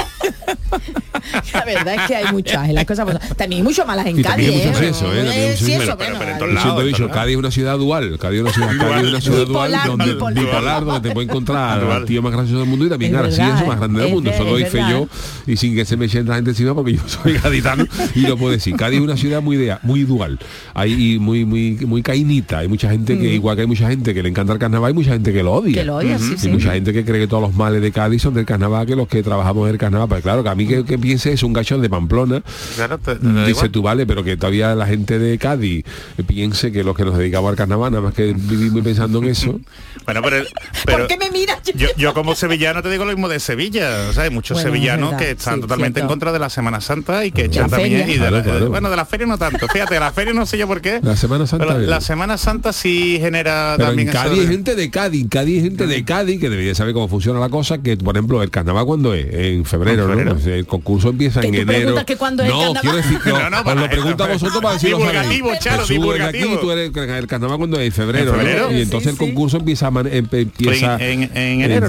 [1.53, 4.23] La verdad es que hay muchas, las cosas pues, también hay mucho malas en Y
[4.23, 4.73] Cádiz, también ¿eh?
[4.73, 5.17] mucho eso, ¿eh?
[5.25, 5.97] También Eh, sí, eso.
[5.97, 7.39] Pero- bueno, pero en hay- todos Yo lados, siempre he en dicho, todos Cádiz es
[7.39, 10.05] una ciudad dual, Cádiz es una ciudad, Cádiz es una ciudad dual, donde,
[10.41, 10.85] bipolar.
[10.85, 13.67] donde te puede encontrar al tío más gracioso del mundo y también Es verdad, gracioso
[13.67, 13.79] más ¿eh?
[13.79, 14.31] grande del Es mundo.
[14.31, 15.09] Eso lo es hice yo
[15.47, 18.37] y sin que se me echen la gente encima porque yo soy gaditano y lo
[18.37, 18.77] puedo decir.
[18.77, 20.39] Cádiz es una ciudad muy idea, muy dual.
[20.75, 22.59] Hay y muy, muy, muy cainita.
[22.59, 24.95] Hay mucha gente que, igual que hay mucha gente que le encanta el carnaval, hay
[24.95, 25.73] mucha gente que lo odia.
[25.73, 25.75] Mm.
[25.75, 26.49] Que lo odia, sí, sí.
[26.59, 29.09] Mucha gente que cree que todos los males de Cádiz son del carnaval que los
[29.09, 30.09] que trabajamos en el carnaval.
[30.09, 32.43] Pues claro, que a mí que, que piense es un gachón de Pamplona
[32.77, 33.71] Claro, te- te da Dice igual.
[33.71, 35.85] tú, vale, pero que todavía la gente de Cádiz
[36.27, 39.61] piense que los que nos dedicamos al carnaval, nada más que vivimos pensando en eso.
[40.09, 40.43] Bueno, pero,
[40.87, 41.59] pero ¿Por qué me miras?
[41.75, 44.07] yo, yo como sevillano te digo lo mismo de Sevilla.
[44.09, 46.07] O sea, hay muchos Bueno, sevillanos verdad, que están sí, totalmente cierto.
[46.07, 48.15] en contra de la Semana Santa y que echan también feria.
[48.15, 48.71] y de la- Claro, claro.
[48.71, 49.69] bueno de la feria no tanto.
[49.69, 51.01] Fíjate, de la feria no sé yo por qué.
[51.03, 54.75] La Semana Santa Pero la Semana Santa sí genera Pero también en Cádiz hay gente
[54.77, 58.17] de Cádiz, Cádiz gente de Cádiz que debería saber cómo funciona la cosa, que por
[58.17, 60.35] ejemplo el carnaval cuando es, en febrero, En febrero.
[60.45, 60.53] ¿no?
[60.53, 61.95] El concurso empieza Que en enero.
[62.05, 64.75] que es el no, quiero decir que No, no, para- lo pregunto a vosotros para
[64.75, 66.61] decirlo Divulgativo, Charo, Jesús, ven aquí, divulgativo.
[66.61, 68.43] tú eres el carnaval cuando es en febrero, ¿En ¿no?
[68.43, 68.73] febrero?
[68.73, 71.89] y entonces Sí, el concurso empieza em- empieza En- en- en enero,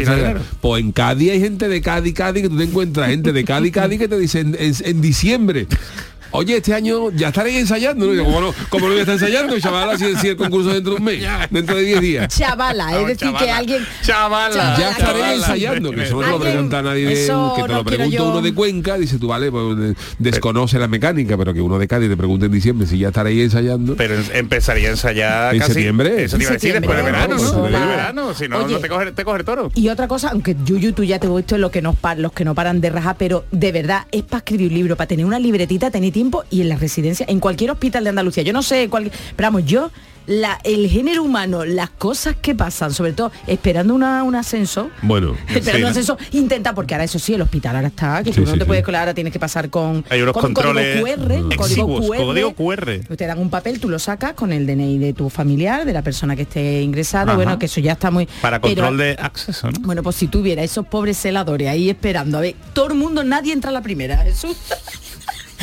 [0.00, 0.12] ¿no?
[0.14, 3.44] en, pues en Cádiz hay gente de Cádiz, Cádiz que tú te encuentras gente de
[3.44, 5.66] Cádiz, Cádiz que te dicen en, en diciembre.
[6.32, 8.24] Oye, este año ya estaréis ensayando, ¿no?
[8.24, 9.98] ¿Cómo no, cómo no voy a estar ensayando, chaval?
[9.98, 12.28] Si, si el concurso dentro de un mes, dentro de 10 días.
[12.36, 13.56] Chavala, es No, decir, que chavala.
[13.56, 13.86] alguien...
[14.02, 14.54] Chavala.
[14.54, 14.78] Chavala.
[14.78, 15.34] Ya estaré Chavala.
[15.34, 18.42] ensayando, que eso no te lo pregunta nadie, de- que te no lo pregunta uno
[18.42, 22.08] de Cuenca, dice tú, vale, pues de- desconoce la mecánica, pero que uno de Cádiz
[22.10, 23.94] te pregunte en diciembre si ya estaréis ensayando.
[23.96, 26.24] Pero en- empezaría a ensayar ¿En casi septiembre?
[26.24, 28.15] Eso te iba a decir después de verano, ¿no?
[28.34, 28.74] Si no, Oye.
[28.74, 29.70] no te coge, te coge el toro.
[29.74, 32.44] Y otra cosa, aunque Yuyu tú ya te he visto lo que nos los que
[32.44, 35.38] no paran de rajar, pero de verdad es para escribir un libro, para tener una
[35.38, 38.42] libretita, tener tiempo y en la residencia, en cualquier hospital de Andalucía.
[38.42, 39.90] Yo no sé cuál, pero vamos, yo
[40.26, 45.36] la, el género humano, las cosas que pasan, sobre todo esperando una- un ascenso, Bueno,
[45.48, 45.88] esperando Sí, un ¿no?
[45.88, 48.58] ascenso, intenta, porque ahora eso sí, el hospital ahora está, que Sí, tú no sí,
[48.58, 52.00] te puedes colar, ahora tienes que pasar con, Hay unos con controles código QR, código
[52.00, 53.16] QR, código QR.
[53.16, 56.02] Te dan un papel, tú lo sacas con el DNI de tu familiar, de la
[56.02, 57.36] persona que esté ingresada, Ajá.
[57.36, 58.26] bueno, que eso ya está muy...
[58.42, 59.78] Para pero- control de acceso, ¿no?
[59.80, 63.52] Bueno, pues si tuviera esos pobres celadores ahí esperando, a ver, todo el mundo, nadie
[63.52, 64.56] entra a la primera, Jesús.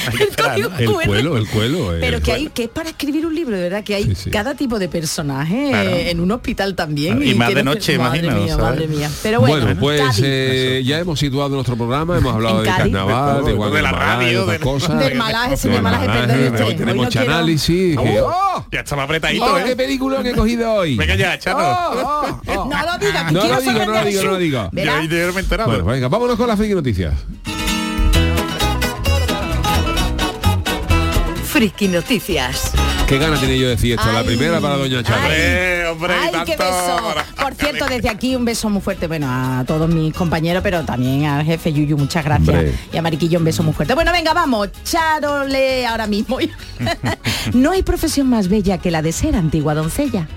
[0.20, 0.78] El código ¿no?
[0.80, 1.06] el QR.
[1.06, 1.96] cuelo, el cuelo.
[1.96, 2.00] eh.
[2.02, 4.30] Pero que, hay, que es para escribir un libro, de verdad, que hay Sí, sí.
[4.32, 5.89] cada tipo de personaje Claro.
[5.89, 7.18] eh, en un hospital también.
[7.18, 8.63] Claro, y más de noche, madre imagino, Mía, ¿sabes?
[8.70, 9.10] madre mía.
[9.22, 13.52] Pero bueno, Bueno, pues eh, ya hemos situado nuestro programa, hemos hablado de carnaval, de,
[13.52, 15.00] De Guadalajara, la radio, de cosas.
[15.00, 16.63] Del malaje, sí, Del malaje.
[16.63, 17.98] Hoy tenemos mucho análisis.
[17.98, 18.66] que- ¡Oh!
[18.72, 19.63] Ya estaba apretadito, ¡Oh, ¿eh?
[19.66, 20.96] qué película que he cogido hoy!
[20.96, 21.58] Venga ya, chato.
[21.60, 22.66] ¡Oh, oh, oh!
[22.70, 24.70] No lo diga, que No lo digo, no lo digo, no lo digo.
[25.66, 27.13] Bueno, venga, vámonos con las friki noticias.
[31.54, 32.93] Friki Noticias.
[33.13, 34.12] Qué gana tenía yo de decir esto.
[34.12, 35.21] La primera para Doña Charo.
[35.91, 36.63] Hombre, Ay, qué tanto.
[36.63, 37.15] beso.
[37.39, 41.26] Por cierto, desde aquí un beso muy fuerte, bueno, a todos mis compañeros, pero también
[41.26, 42.49] al jefe Yuyu, muchas gracias.
[42.49, 42.73] Hombre.
[42.91, 43.93] Y a Mariquillo un beso muy fuerte.
[43.93, 46.39] Bueno, venga, vamos, Charole ahora mismo.
[47.54, 50.28] no hay profesión más bella que la de ser antigua doncella.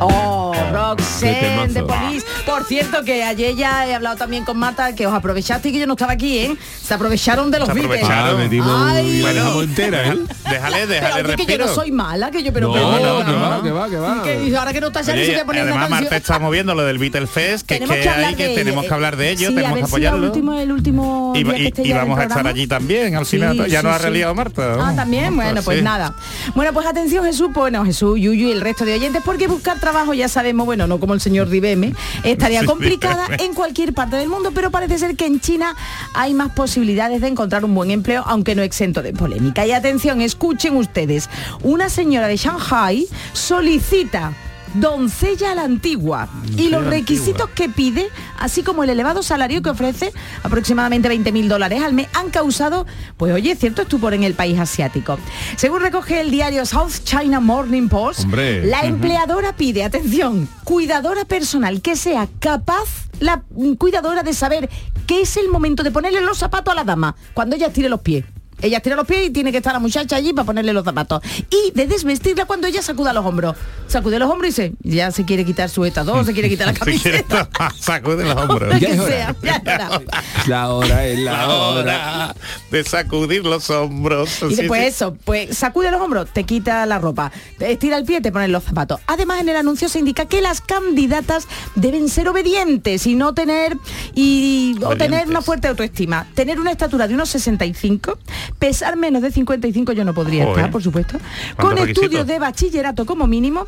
[0.00, 1.82] Oh, Qué Roxanne de.
[1.82, 2.26] Police.
[2.46, 5.80] Por cierto, que ayer ya he hablado también con Marta, que os aprovechaste y que
[5.80, 6.56] yo no estaba aquí, ¿eh?
[6.82, 8.40] Se aprovecharon de los aprovecharon.
[8.62, 10.18] Ah, Bueno, entera, ¿eh?
[10.48, 13.70] Déjale, déjale que no soy mala, que yo, pero No, pero- no, que va, que
[13.70, 14.22] va, que va.
[14.22, 15.90] Que ahora que no está se una además.
[15.90, 18.94] Marta está moviendo lo del Beatle Fest, que, es que, que hay que tenemos que
[18.94, 20.18] hablar de ello, tenemos que apoyarlo.
[20.18, 23.66] el último, el último Y, que vamos a estar allí también, al final.
[23.66, 24.76] ya nos ha reliado Marta.
[24.78, 26.14] Ah, también, bueno, pues nada.
[26.54, 30.14] Bueno, pues atención Jesús, bueno, Jesús, Yuyu y el resto de oyentes, porque buscar trabajo
[30.14, 34.52] ya sabemos, bueno, no como el señor Ribeme, estaría complicada en cualquier parte del mundo,
[34.54, 35.74] pero parece ser que en China
[36.14, 39.66] hay más posibilidades de encontrar un buen empleo, aunque no exento de polémica.
[39.66, 41.27] Y atención, escuchen ustedes,
[41.62, 44.32] una señora de Shanghai solicita
[44.74, 49.70] doncella a la antigua y los requisitos que pide, así como el elevado salario que
[49.70, 50.12] ofrece,
[50.42, 52.86] aproximadamente 20 mil dólares al mes, han causado,
[53.16, 55.18] pues oye, cierto estupor en el país asiático.
[55.56, 58.64] Según recoge el diario South China Morning Post, Hombre.
[58.64, 64.68] la empleadora pide, atención, cuidadora personal que sea capaz, la mm, cuidadora de saber
[65.06, 68.00] qué es el momento de ponerle los zapatos a la dama cuando ella tire los
[68.00, 68.24] pies.
[68.62, 71.22] Ella tira los pies y tiene que estar la muchacha allí para ponerle los zapatos.
[71.50, 73.56] Y de desvestirla cuando ella sacuda los hombros.
[73.86, 76.72] Sacude los hombros y se, ya se quiere quitar su etador, se quiere quitar la
[76.78, 77.48] camiseta.
[77.78, 78.78] sacude los hombros.
[78.80, 79.08] Ya que es hora.
[79.08, 80.00] sea, ya es hora.
[80.46, 81.80] La hora es la La hora.
[81.80, 82.36] hora
[82.70, 84.42] de sacudir los hombros.
[84.42, 84.86] Y Sí, después sí.
[84.88, 88.50] eso, pues sacude los hombros, te quita la ropa, te estira el pie, te pones
[88.50, 89.00] los zapatos.
[89.06, 93.76] Además, en el anuncio se indica que las candidatas deben ser obedientes y no tener
[94.14, 96.26] y o tener una fuerte autoestima.
[96.34, 98.18] Tener una estatura de unos 65,
[98.58, 100.58] pesar menos de 55 yo no podría Joder.
[100.58, 101.18] estar, por supuesto.
[101.56, 103.66] ¿Cuántos Con estudios de bachillerato como mínimo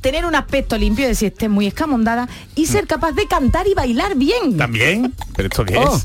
[0.00, 3.74] tener un aspecto limpio, es decir, esté muy escamondada y ser capaz de cantar y
[3.74, 4.56] bailar bien.
[4.56, 5.12] ¿También?
[5.36, 5.96] ¿Pero esto qué Oh.
[5.96, 6.04] es?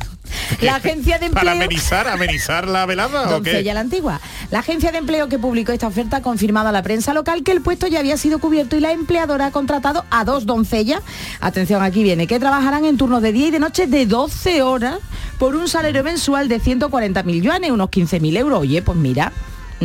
[0.62, 3.73] La agencia de ¿Para amenizar, amenizar la velada o Doncella qué?
[3.73, 4.19] la antigua.
[4.49, 7.51] La agencia de empleo que publicó esta oferta ha confirmado a la prensa local que
[7.51, 11.01] el puesto ya había sido cubierto y la empleadora ha contratado a dos doncellas.
[11.39, 14.97] Atención, aquí viene, que trabajarán en turnos de día y de noche de 12 horas
[15.38, 18.59] por un salario mensual de 140.000 yuanes, unos 15.000 euros.
[18.62, 19.31] Oye, pues mira,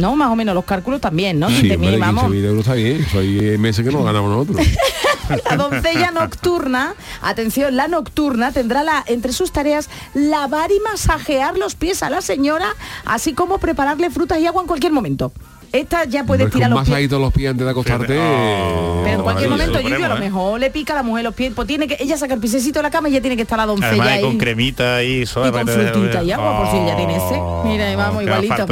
[0.00, 0.16] ¿no?
[0.16, 1.48] Más o menos los cálculos también, ¿no?
[1.48, 2.30] Sí, 20.000, hombre, 15 vamos.
[2.30, 3.06] mil euros está bien.
[3.10, 4.66] Soy meses que no ganamos nosotros.
[5.50, 11.74] La doncella nocturna, atención, la nocturna tendrá la, entre sus tareas lavar y masajear los
[11.74, 15.30] pies a la señora, así como prepararle frutas y agua en cualquier momento.
[15.70, 17.10] Esta ya puede Hombre, tirar los pies.
[17.10, 18.18] los pies antes de acostarte.
[18.18, 19.02] Oh.
[19.04, 20.20] Pero en cualquier momento, Yuyu, a lo ¿eh?
[20.20, 22.78] mejor le pica a la mujer los pies, pues tiene que ella saca el pisecito
[22.78, 24.22] de la cama y ya tiene que estar la doncella Además ahí.
[24.22, 27.40] con cremita y con frutita y agua, por si ella tiene sed.
[27.64, 28.66] Mira, y vamos va igualito.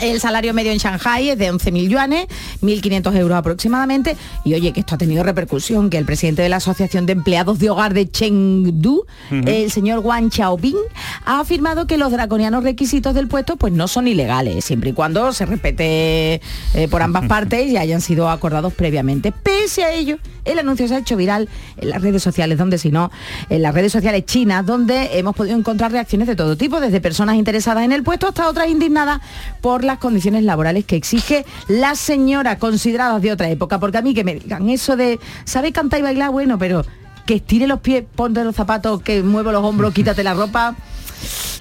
[0.00, 2.26] El salario medio en Shanghai es de 11.000 yuanes,
[2.60, 4.16] 1.500 euros aproximadamente.
[4.44, 7.58] Y oye, que esto ha tenido repercusión, que el presidente de la Asociación de Empleados
[7.58, 10.76] de Hogar de Chengdu, el señor Wang Xiaoping,
[11.24, 15.32] ha afirmado que los draconianos requisitos del puesto pues no son ilegales, siempre y cuando
[15.32, 16.42] se respete
[16.74, 19.32] eh, por ambas partes y hayan sido acordados previamente.
[19.32, 22.90] Pese a ello, el anuncio se ha hecho viral en las redes sociales, donde si
[22.90, 23.10] no,
[23.50, 27.36] en las redes sociales chinas, donde hemos podido encontrar reacciones de todo tipo, desde personas
[27.36, 29.20] interesadas en el puesto hasta otras indignadas
[29.60, 33.78] por las condiciones laborales que exige la señora consideradas de otra época.
[33.80, 36.30] Porque a mí que me digan eso de, ¿sabe cantar y bailar?
[36.30, 36.84] Bueno, pero
[37.24, 40.74] que estire los pies, ponte los zapatos, que muevo los hombros, quítate la ropa.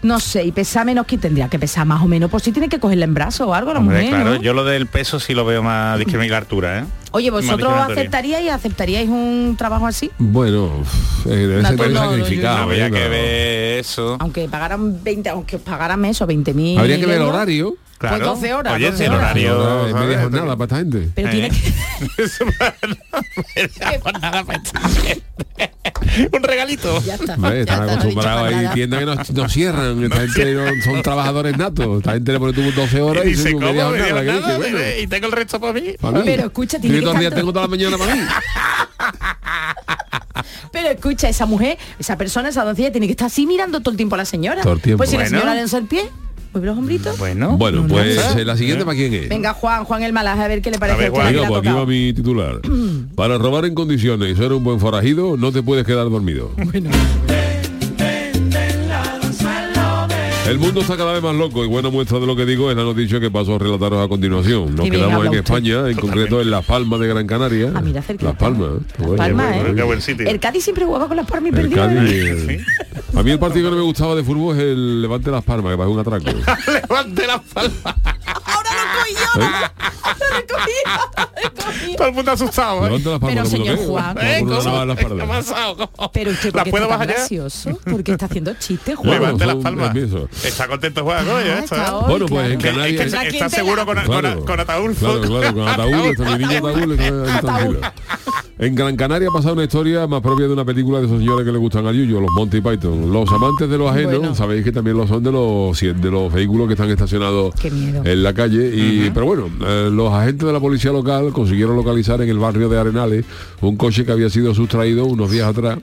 [0.03, 2.69] No sé, y pesa menos que tendría que pesar más o menos, por si tiene
[2.69, 4.09] que cogerla en brazo o algo la Hombre, mujer.
[4.09, 4.41] claro, ¿no?
[4.41, 6.83] yo lo del peso sí lo veo más discriminatoria la altura, ¿eh?
[7.11, 10.11] Oye, ¿vosotros aceptaríais, aceptaríais un trabajo así?
[10.19, 10.69] Bueno,
[11.25, 12.57] eh, debe ser sacrificado.
[12.57, 12.91] Habría ¿eh?
[12.91, 13.09] que No.
[13.09, 14.17] ver eso.
[14.19, 17.75] Aunque pagaran 20, aunque pagaran eso, 20.000 Habría que ver el horario.
[17.97, 18.17] Claro.
[18.17, 19.23] Pues 12 horas, Oye, 12 si el horas.
[19.23, 19.87] horario...
[19.87, 21.09] En media jornada para esta gente.
[21.15, 21.31] Pero ¿Eh?
[21.31, 21.73] tiene que...
[26.31, 27.01] Un regalito.
[27.03, 27.35] Ya está.
[27.37, 28.73] Ya están no acostumbrados nada.
[28.73, 32.53] tiendas que no, no cierran, esta gente no- son trabajadores natos, esta gente le pone
[32.53, 33.65] tú 12 horas Y y, se ¿cómo?
[33.67, 35.93] media Media jornada, que jornada, dice, bueno, y tengo el resto para mí.
[35.99, 36.23] para mí.
[36.25, 38.21] Pero escucha, Yo tiene que todos los días tengo toda la mañana para mí.
[40.71, 43.97] Pero escucha, esa mujer, esa persona, esa doncella tiene que estar así mirando todo el
[43.97, 44.61] tiempo a la señora.
[44.61, 44.97] Todo el tiempo.
[44.97, 45.39] Pues si la Bueno.
[45.39, 46.09] señora le el pie,
[46.59, 47.17] mueve los hombritos.
[47.17, 48.41] Bueno, Bueno, no pues sé.
[48.41, 49.29] eh, la siguiente para quién es.
[49.29, 51.47] Venga, Juan, Juan el malaje, a ver qué le parece A ver, a usted Venga,
[51.47, 52.61] pues aquí va mi titular.
[53.15, 56.51] Para robar en condiciones y ser un buen forajido, no te puedes quedar dormido.
[60.47, 62.77] El mundo está cada vez más loco y buena muestra de lo que digo es
[62.77, 64.75] la noticia que paso a relataros a continuación.
[64.75, 65.39] Nos quedamos en usted.
[65.39, 67.71] España, en concreto en Las Palmas de Gran Canaria.
[67.73, 68.29] Ah, mira, cerquita.
[68.31, 68.69] Las Palmas.
[68.95, 69.17] Qué bueno.
[69.17, 69.61] Palma, ¿eh?
[69.63, 70.27] buen- qué buen sitio.
[70.29, 71.69] El Cádiz siempre jugaba con las palmas y.
[71.69, 72.47] Cádiz, ¿eh?
[72.53, 72.65] eh.
[73.15, 75.71] A mí el partido que no me gustaba de fútbol es el Levante Las Palmas,
[75.71, 76.25] que parece un atraco.
[76.89, 77.95] Levante la palma.
[79.33, 79.85] Ahora lo cogí yo.
[80.19, 81.95] Lo recogí, lo recogí.
[81.95, 82.83] Todo el mundo asustado, ¿eh?
[82.89, 83.85] Levante Las Palmas, Pero, señor ¿qué?
[83.85, 84.17] Juan.
[84.21, 84.43] ¿Eh?
[86.13, 87.13] Pero usted, ¿La ¿por qué puedo está tan bajar ya?
[87.15, 87.79] gracioso?
[87.89, 89.09] Porque está haciendo chistes, Juan.
[89.11, 89.95] Levante las palmas.
[90.43, 91.91] Está contento Juan, oye, Ah, esto, está ¿eh?
[91.93, 92.75] hoy, Bueno, pues en claro.
[92.77, 94.45] Canarias- Es que La está seguro con, con, Claro.
[94.45, 94.95] con ataúd.
[94.97, 97.79] Claro, claro, con ataúd, está mi niño ataúd, está tranquilo.
[98.57, 101.45] En Gran Canaria ha pasado una historia más propia de una película de esos señores
[101.45, 103.11] que le gustan al Yuyo, los Monty Python.
[103.11, 104.33] Los amantes de los ajenos, Bueno.
[104.35, 108.33] sabéis que también lo son de los de los vehículos que están estacionados en la
[108.33, 108.71] calle.
[108.73, 112.69] Y, Pero bueno, eh, los agentes de la policía local consiguieron localizar en el barrio
[112.69, 113.25] de Arenales
[113.59, 115.77] un coche que había sido sustraído unos días atrás.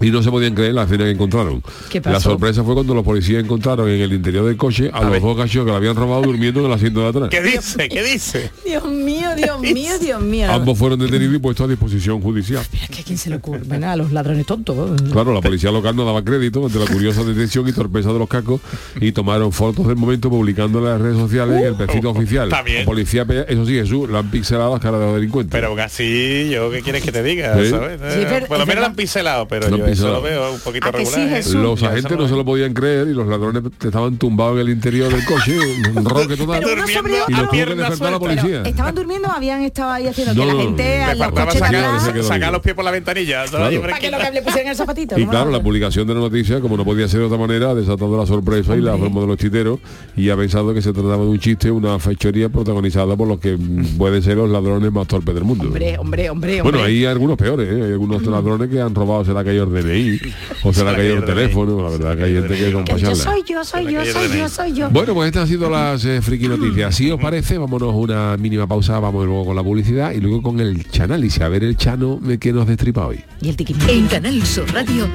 [0.00, 1.62] Y no se podían creer la escena que encontraron.
[1.90, 2.12] ¿Qué pasó?
[2.14, 5.20] La sorpresa fue cuando los policías encontraron en el interior del coche a, los ver.
[5.22, 7.28] dos cachorros que la habían robado durmiendo en el asiento de atrás.
[7.30, 7.88] ¿Qué dice?
[7.88, 8.50] ¿Qué dice?
[8.64, 10.50] Dios mío, Dios mío, Dios mío.
[10.50, 12.64] Ambos fueron detenidos y puestos a disposición judicial.
[12.72, 13.60] Mira, que a quién se le ocurre.
[13.64, 15.00] Bueno, a los ladrones tontos.
[15.12, 18.28] Claro, la policía local no daba crédito ante la curiosa detención y torpeza de los
[18.28, 18.60] cacos
[19.00, 22.44] y tomaron fotos del momento publicando en las redes sociales en el perfil oficial.
[22.48, 22.80] está bien.
[22.80, 25.52] La policía, eso sí, Jesús, la han pixelado las caras de los delincuentes.
[25.52, 27.70] Pero aún así, yo qué quieres que te diga, Sí.
[27.70, 28.00] ¿sabes?
[28.14, 30.60] Sí, pero- Por lo es menos lo han pincelado, pero Lo eso lo veo un
[30.60, 31.42] poquito ¿A que sí, regular.
[31.42, 31.54] ¿eh?
[31.54, 35.12] Los agentes no se lo podían creer y los ladrones estaban tumbados en el interior
[35.12, 35.56] del coche,
[35.96, 36.62] un roque total.
[36.64, 37.02] Pero y otro.
[37.08, 38.62] lo tuvo que pierna despertar la policía.
[38.62, 42.22] ¿Estaban durmiendo o habían estado ahí haciendo No, que la gente a los coches sacar-
[42.22, 43.46] sacar, los pies por la ventanilla.
[43.46, 43.50] ¿sabes?
[43.50, 43.70] Claro.
[43.70, 44.30] Yo para que lo fresquita.
[44.30, 45.18] que le pusieran el zapatito.
[45.18, 45.30] Y ¿no?
[45.30, 48.16] claro, la publicación de la noticia, como no podía ser de otra manera, ha desatado
[48.16, 49.78] la sorpresa y la forma de los chiteros
[50.16, 53.58] y ha pensado que se trataba de un chiste, una fechoría protagonizada por los que
[53.98, 55.64] pueden ser los ladrones más torpes del mundo.
[55.64, 57.82] Hombre, hombre, hombre, Bueno, hay algunos peores, ¿eh?
[57.84, 60.20] hay algunos ladrones que han robado, se le ha caído el DNI
[60.62, 62.92] o se le ha caído el teléfono, la verdad que hay gente que son Que
[62.92, 63.18] yo pachalas.
[63.18, 64.90] soy yo, soy yo, soy yo, soy yo.
[64.90, 66.94] Bueno, pues estas han sido las eh, friki noticias.
[66.94, 70.42] Si os parece, vámonos a una mínima pausa, vamos luego con la publicidad y luego
[70.42, 73.20] con el chanálisis, a ver el chano que nos destripa hoy.
[73.40, 73.56] Y el.
[73.88, 75.08] En Canal Sur Radio,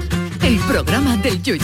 [0.44, 1.64] el programa del Yoyo.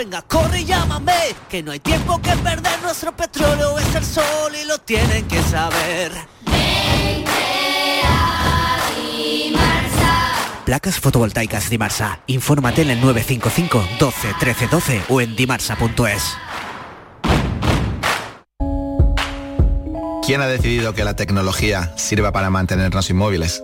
[0.00, 1.12] venga, corre y llámame,
[1.50, 5.42] que no hay tiempo que perder, nuestro petróleo es el sol y lo tienen que
[5.42, 6.10] saber.
[10.64, 12.20] Placas fotovoltaicas Dimarsa.
[12.28, 16.36] Infórmate en el 955 12 13 12 o en dimarsa.es.
[20.24, 23.62] ¿Quién ha decidido que la tecnología sirva para mantenernos inmóviles?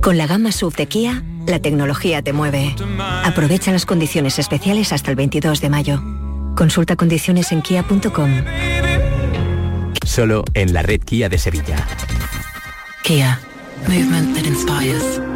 [0.00, 2.74] Con la gama SUV de Kia, la tecnología te mueve.
[3.24, 6.02] Aprovecha las condiciones especiales hasta el 22 de mayo.
[6.56, 8.30] Consulta condiciones en kia.com.
[10.04, 11.86] Solo en la red Kia de Sevilla.
[13.02, 13.40] Kia.
[13.88, 15.31] Movement that inspires.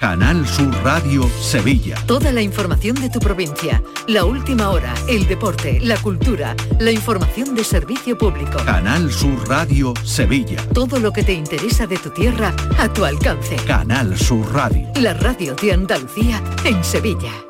[0.00, 1.94] Canal Sur Radio Sevilla.
[2.06, 7.54] Toda la información de tu provincia, la última hora, el deporte, la cultura, la información
[7.54, 8.56] de servicio público.
[8.64, 10.56] Canal Sur Radio Sevilla.
[10.72, 13.56] Todo lo que te interesa de tu tierra a tu alcance.
[13.66, 14.88] Canal Sur Radio.
[14.98, 17.49] La radio de Andalucía en Sevilla.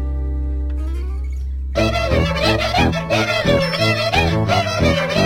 [1.73, 1.95] Thank
[5.15, 5.20] you.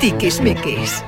[0.00, 1.04] Tiquismiquis.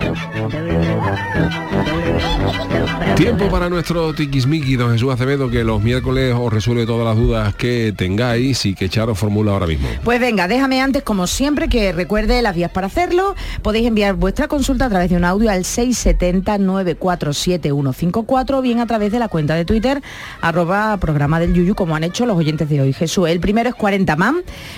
[3.17, 7.55] Tiempo para nuestro tiquismiqui, don Jesús Acevedo, que los miércoles os resuelve todas las dudas
[7.55, 9.87] que tengáis y que Charo formula ahora mismo.
[10.03, 13.35] Pues venga, déjame antes, como siempre, que recuerde las vías para hacerlo.
[13.63, 19.13] Podéis enviar vuestra consulta a través de un audio al 670-947-154 o bien a través
[19.13, 20.03] de la cuenta de Twitter,
[20.41, 22.93] arroba programa del Yuyu, como han hecho los oyentes de hoy.
[22.93, 24.37] Jesús, el primero es 40 Man,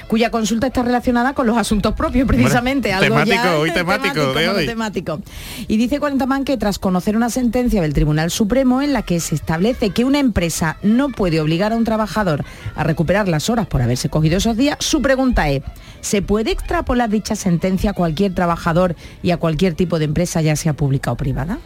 [0.09, 2.92] cuya consulta está relacionada con los asuntos propios, precisamente.
[2.92, 4.66] algo temático, hoy temático, de hoy.
[4.66, 5.20] temático.
[5.68, 9.20] Y dice 40 Man que tras conocer una sentencia del Tribunal Supremo en la que
[9.20, 12.44] se establece que una empresa no puede obligar a un trabajador
[12.75, 15.62] a recuperar las horas por haberse cogido esos días, su pregunta es,
[16.01, 20.57] ¿se puede extrapolar dicha sentencia a cualquier trabajador y a cualquier tipo de empresa, ya
[20.57, 21.59] sea pública o privada?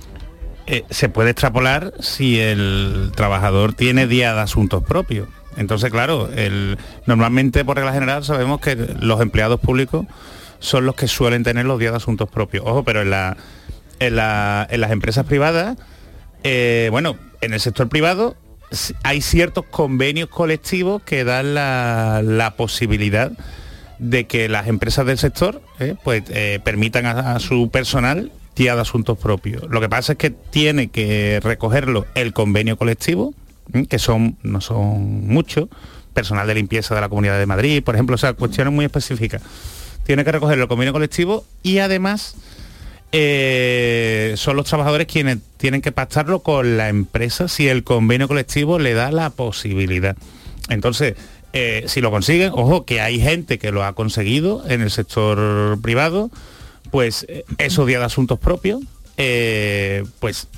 [0.66, 5.26] Eh, se puede extrapolar si el trabajador tiene día de asuntos propios.
[5.56, 6.76] Entonces, claro, el-
[7.06, 10.06] normalmente por regla general sabemos que los empleados públicos
[10.60, 12.64] son los que suelen tener los días de asuntos propios.
[12.66, 13.36] Ojo, pero en, la,
[14.00, 15.76] en, la- en las empresas privadas,
[16.44, 18.36] eh, bueno, en el sector privado
[19.02, 23.32] hay ciertos convenios colectivos que dan la, la posibilidad
[23.98, 28.74] de que las empresas del sector eh, pues eh, permitan a, a su personal día
[28.74, 29.62] de asuntos propios.
[29.70, 33.32] Lo que pasa es que tiene que recogerlo el convenio colectivo,
[33.88, 35.68] que son no son muchos,
[36.12, 39.40] personal de limpieza de la Comunidad de Madrid, por ejemplo, o sea, cuestiones muy específicas.
[40.08, 42.34] Tiene que recogerlo el convenio colectivo y además
[43.12, 48.78] eh, son los trabajadores quienes tienen que pactarlo con la empresa si el convenio colectivo
[48.78, 50.16] le da la posibilidad.
[50.70, 51.14] Entonces,
[51.52, 55.78] eh, si lo consiguen, ojo, que hay gente que lo ha conseguido en el sector
[55.82, 56.30] privado,
[56.90, 58.80] pues eh, esos días de asuntos propios,
[60.20, 60.48] pues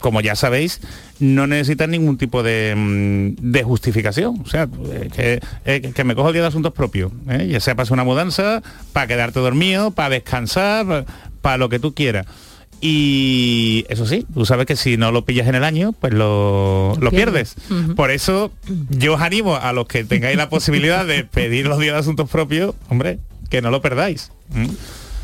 [0.00, 0.80] como ya sabéis,
[1.20, 4.40] no necesitan ningún tipo de, mm, de justificación.
[4.44, 7.48] O sea, eh, que, eh, que me cojo el día de asuntos propios, ¿eh?
[7.50, 11.06] ya sea para hacer una mudanza, para quedarte dormido, para descansar,
[11.40, 12.26] para lo que tú quieras.
[12.80, 16.94] Y eso sí, tú sabes que si no lo pillas en el año, pues lo,
[17.00, 17.56] lo pierdes.
[17.96, 18.52] Por eso
[18.90, 22.30] yo os animo a los que tengáis la posibilidad de pedir los días de asuntos
[22.30, 23.18] propios, hombre,
[23.50, 24.30] que no lo perdáis.
[24.50, 24.66] ¿Mm?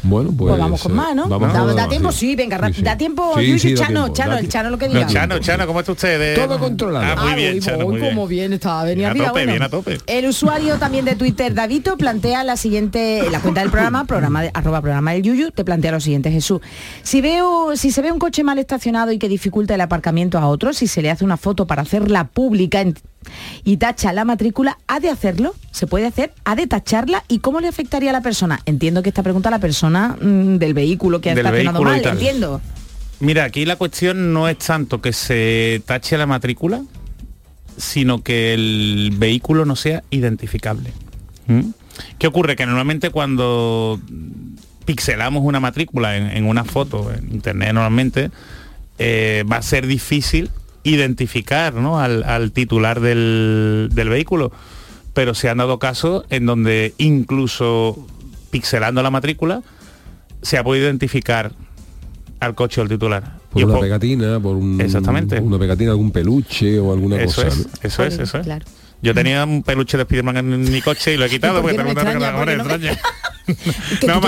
[0.04, 0.50] Bueno, pues...
[0.50, 1.26] Pues vamos con eh, más, ¿no?
[1.28, 2.18] vamos da, con- da tiempo, sí.
[2.18, 2.82] sí, venga, Sí, sí.
[2.82, 4.48] da tiempo, Sí, Yuyu, Chano, tiempo, Chano, da el.
[4.48, 5.06] Chano lo que diga.
[5.06, 6.18] Chano, Chano, ¿cómo está usted?
[6.18, 7.04] de- Todo controlado.
[7.06, 8.08] Ah, muy Ah, bien, voy, Chano, muy bien.
[8.14, 9.26] como bien, estaba venía Bien a arriba.
[9.28, 9.52] tope, bueno.
[9.52, 9.98] bien a tope.
[10.06, 14.50] El usuario también de Twitter, Davito, plantea la siguiente, la cuenta del programa, programa de,
[14.54, 16.60] arroba programa del Yuyu, te plantea lo siguiente, Jesús.
[17.02, 20.46] Si veo, si se ve un coche mal estacionado y que dificulta el aparcamiento a
[20.48, 22.94] otro, si se le hace una foto para hacerla pública en-
[23.64, 25.54] y tacha la matrícula, ¿ha de hacerlo?
[25.74, 26.32] ¿Se puede hacer?
[26.44, 27.24] ¿Ha de tacharla?
[27.26, 28.60] ¿Y cómo le afectaría a la persona?
[28.64, 32.60] Entiendo que esta pregunta a la persona mm, del vehículo que ha estacionado mal, entiendo.
[33.18, 36.80] Mira, aquí la cuestión no es tanto que se tache la matrícula,
[37.76, 40.92] sino que el vehículo no sea identificable.
[41.48, 41.70] ¿Mm?
[42.18, 42.54] ¿Qué ocurre?
[42.54, 44.00] Que normalmente cuando
[44.84, 48.30] pixelamos una matrícula en, en una foto, en internet normalmente,
[49.00, 50.52] eh, va a ser difícil
[50.84, 51.98] identificar ¿no?
[51.98, 54.52] al, al titular del, del vehículo.
[55.14, 58.06] Pero se han dado casos en donde incluso
[58.50, 59.62] pixelando la matrícula
[60.42, 61.52] se ha podido identificar
[62.40, 63.38] al coche o al titular.
[63.50, 65.38] Por Yo una pegatina, por un, Exactamente.
[65.40, 67.48] una pegatina, algún peluche o alguna eso cosa.
[67.48, 67.72] es, ¿no?
[67.82, 68.44] eso es, eso es.
[68.44, 68.64] Claro.
[69.02, 71.70] Yo tenía un peluche de Spiderman en mi coche y lo he quitado ¿Y por
[71.76, 72.32] porque el mundo extraña?
[72.32, 73.00] me ¿Por qué no me- extraña.
[74.00, 74.20] Que No,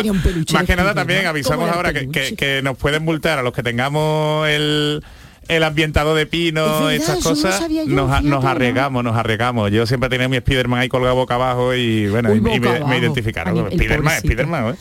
[0.53, 3.63] más que nada también ¿Cómo avisamos ahora que- que nos pueden multar a los que
[3.63, 5.03] tengamos el
[5.49, 8.49] el ambientado de Es pino, verdad, estas no cosas, nos, a- nos ¿no?
[8.49, 9.71] arriesgamos, nos arriesgamos.
[9.71, 12.99] Yo siempre tenía mi Spiderman ahí colgado boca abajo y bueno, y, y me, me
[12.99, 13.67] identificaron.
[13.71, 14.19] Ay, Spiderman.
[14.19, 14.77] Spiderman, ¿eh?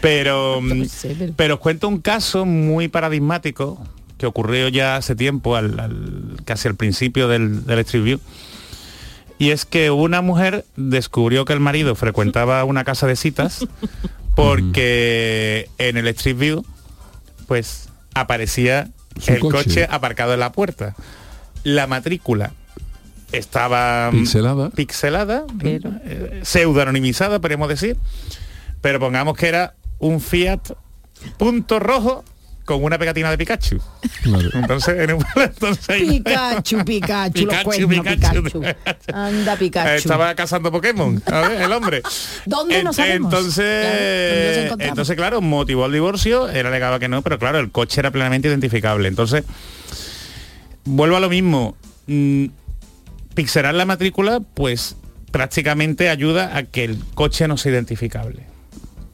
[0.00, 3.78] Pero, mm, pero- pero os cuento un caso muy paradigmático
[4.16, 8.20] que ocurrió ya hace tiempo, al, al- casi al principio del, del Street View.
[9.40, 13.64] Y es que una mujer descubrió que el marido frecuentaba una casa de citas
[14.34, 16.64] porque en el Street View
[17.46, 18.88] pues aparecía
[19.20, 19.64] Su el coche.
[19.64, 19.86] coche.
[19.90, 20.94] aparcado en la puerta.
[21.64, 22.52] La matrícula
[23.32, 24.70] estaba mm, Pixelada.
[24.70, 27.96] pixelada, eh, pseudo anonimizada, podríamos decir,
[28.80, 30.60] pero pongamos que era un Fiat
[31.36, 32.24] punto rojo
[32.68, 33.80] con una pegatina de Pikachu.
[34.52, 38.62] Entonces, en un- entonces Pikachu, Pikachu, los cuernos, Pikachu.
[39.14, 39.88] Anda, Pikachu.
[39.96, 42.02] estaba cazando Pokémon, a ver, el hombre.
[42.44, 42.82] ¿Dónde?
[42.82, 43.32] No En- sabemos.
[43.32, 48.10] Entonces, entonces, claro, motivó el divorcio, él alegaba que no, pero claro, el coche era
[48.10, 49.08] plenamente identificable.
[49.08, 49.44] Entonces,
[50.84, 51.74] vuelvo a lo mismo.
[52.06, 52.46] mm,
[53.34, 54.96] pixelar la matrícula, pues
[55.30, 58.46] prácticamente ayuda a que el coche no sea identificable.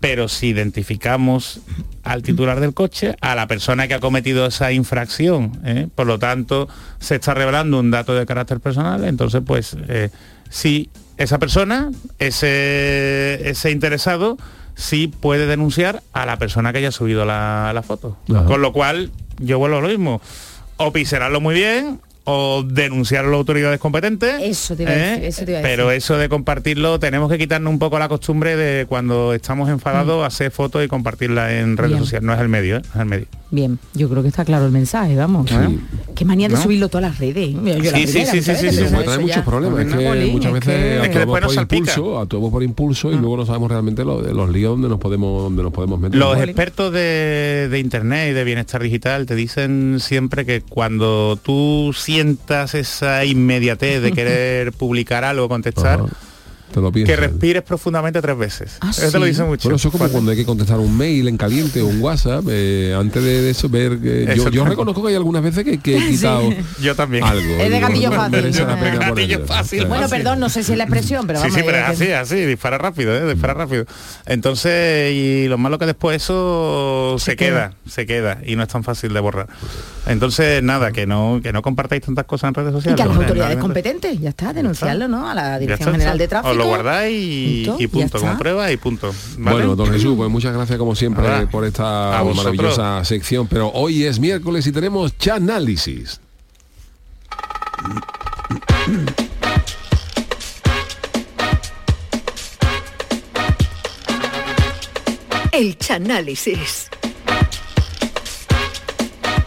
[0.05, 1.61] Pero si identificamos
[2.03, 5.89] al titular del coche, a la persona que ha cometido esa infracción, ¿eh?
[5.95, 6.68] por lo tanto
[7.01, 10.11] se está revelando un dato de carácter personal, entonces pues eh,
[10.51, 14.37] si esa persona, ese, ese interesado,
[14.74, 18.18] sí puede denunciar a la persona que haya subido la, la foto.
[18.31, 18.45] Ajá.
[18.45, 20.20] Con lo cual, yo vuelvo a lo mismo.
[20.76, 24.35] O pisarlo muy bien o denunciar a las autoridades competentes.
[24.43, 24.99] Eso te iba a ¿eh?
[25.20, 25.99] decir, eso te iba a Pero decir.
[25.99, 30.51] eso de compartirlo, tenemos que quitarnos un poco la costumbre de cuando estamos enfadados hacer
[30.51, 31.95] fotos y compartirla en redes Mm.
[31.95, 32.05] Bien.
[32.05, 32.27] sociales.
[32.27, 32.83] No es el medio, ¿eh?
[32.83, 33.27] No es el medio.
[33.51, 35.49] Bien, yo creo que está claro el mensaje, vamos.
[35.49, 35.57] Sí.
[36.16, 36.62] Qué manía de ¿No?
[36.62, 37.47] subirlo a todas las redes.
[37.47, 39.81] Sí, sí, primera, sí, sí, sí, pero eso muchos ya- problemas.
[39.87, 41.77] Es que Jolín, muchas es veces que- Es que actuamos por salpica.
[41.93, 45.43] impulso, actuamos por impulso y luego no sabemos realmente lo- los líos donde nos podemos
[45.45, 46.18] donde nos podemos meter.
[46.18, 51.93] Los expertos de, de internet y de bienestar digital te dicen siempre que cuando tú
[52.15, 56.01] sientas esa inmediatez de querer publicar algo, contestar.
[56.75, 58.77] Te lo que respires profundamente tres veces.
[58.81, 59.31] Ah, Eso te lo sí.
[59.31, 59.62] dicen mucho.
[59.68, 62.45] Bueno, eso es como cuando hay que contestar un mail en caliente o un WhatsApp,
[62.49, 66.09] eh, antes de, eso ver que yo, reconozco que hay algunas veces que, que he
[66.11, 66.51] quitado
[66.81, 67.25] Yo también.
[67.25, 67.55] algo.
[67.55, 68.43] Es de gatillo fácil.
[68.43, 68.51] de
[68.99, 69.41] gatillo.
[69.89, 72.37] Bueno, perdón, no sé si es la expresión, pero Sí, vamos sí, pero así, así,
[72.45, 73.33] dispara rápido, ¿eh?
[73.33, 73.85] dispara rápido.
[74.27, 78.83] Entonces, y lo malo que después eso se, queda, se queda y no es tan
[78.85, 79.47] fácil de borrar.
[80.07, 82.97] Entonces, nada, que no que no compartáis tantas cosas en redes Y sociales.
[82.97, 85.29] que a las autoridades competentes, ya está, denunciarlo, ¿no?
[85.31, 86.29] A la Dirección General de.
[86.29, 86.53] Tráfico.
[86.65, 89.15] Lo guardáis y, Punto, y punto, como prueba y punto.
[89.39, 89.57] ¿vale?
[89.59, 93.47] Bueno, don Jesús, pues muchas gracias como siempre por esta maravillosa sección.
[93.47, 96.21] Pero hoy es miércoles y tenemos Chanálisis.
[105.53, 106.89] El Chanálisis.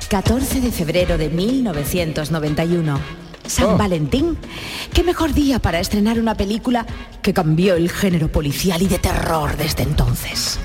[0.10, 3.27] 14 de febrero de 1991.
[3.48, 3.78] San Oh.
[3.78, 4.38] Valentín.
[4.94, 6.86] Qué mejor día para estrenar una película
[7.22, 10.60] que cambió el género policial y de terror desde entonces.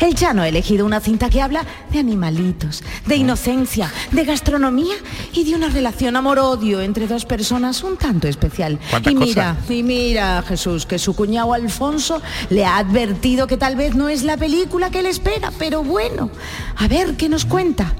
[0.00, 4.94] El Chano ha elegido una cinta que habla de animalitos, de inocencia, de gastronomía
[5.32, 8.78] y de una relación amor-odio entre dos personas un tanto especial.
[8.90, 9.70] ¿Cuántas Y mira, cosas?
[9.70, 14.22] y mira, Jesús, que su cuñado Alfonso le ha advertido que tal vez no es
[14.22, 16.30] la película que le espera, pero bueno,
[16.76, 17.92] a ver qué nos cuenta.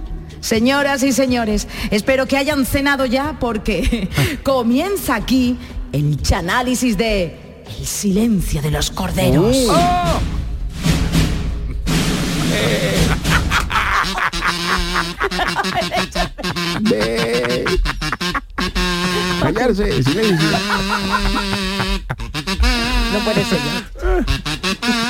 [0.43, 4.09] Señoras y señores, espero que hayan cenado ya porque
[4.43, 5.57] comienza aquí
[5.93, 9.57] el chanálisis de El silencio de los corderos.
[9.71, 10.21] ¡Oh!
[16.81, 17.65] De...
[19.43, 20.49] Callarse, silencio.
[23.13, 23.61] No puede ser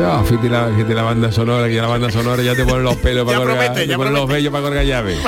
[0.00, 2.82] No, fíjate la, fíjate la banda sonora, que ya la banda sonora ya te pone
[2.82, 5.16] los pelos para Ya colgar, promete, te ya pone los vellos para colgar llave.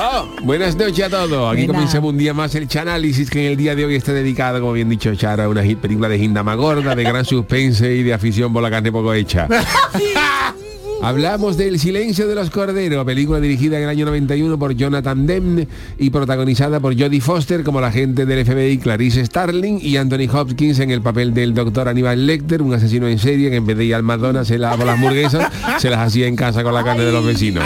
[0.00, 1.52] Oh, buenas noches a todos.
[1.52, 4.60] Aquí comenzamos un día más el Chanálisis que en el día de hoy está dedicado,
[4.60, 8.04] como bien dicho Chara, a una hit- película de Gindama Gorda, de gran suspense y
[8.04, 9.48] de afición por la carne poco hecha.
[11.00, 15.68] Hablamos del Silencio de los Corderos, película dirigida en el año 91 por Jonathan Demme
[15.96, 20.80] y protagonizada por Jodie Foster como la agente del FBI Clarice Starling y Anthony Hopkins
[20.80, 23.84] en el papel del doctor Aníbal Lecter, un asesino en serie que en vez de
[23.84, 27.04] ir al McDonald's se lavaba las hamburguesas, se las hacía en casa con la carne
[27.04, 27.64] de los vecinos.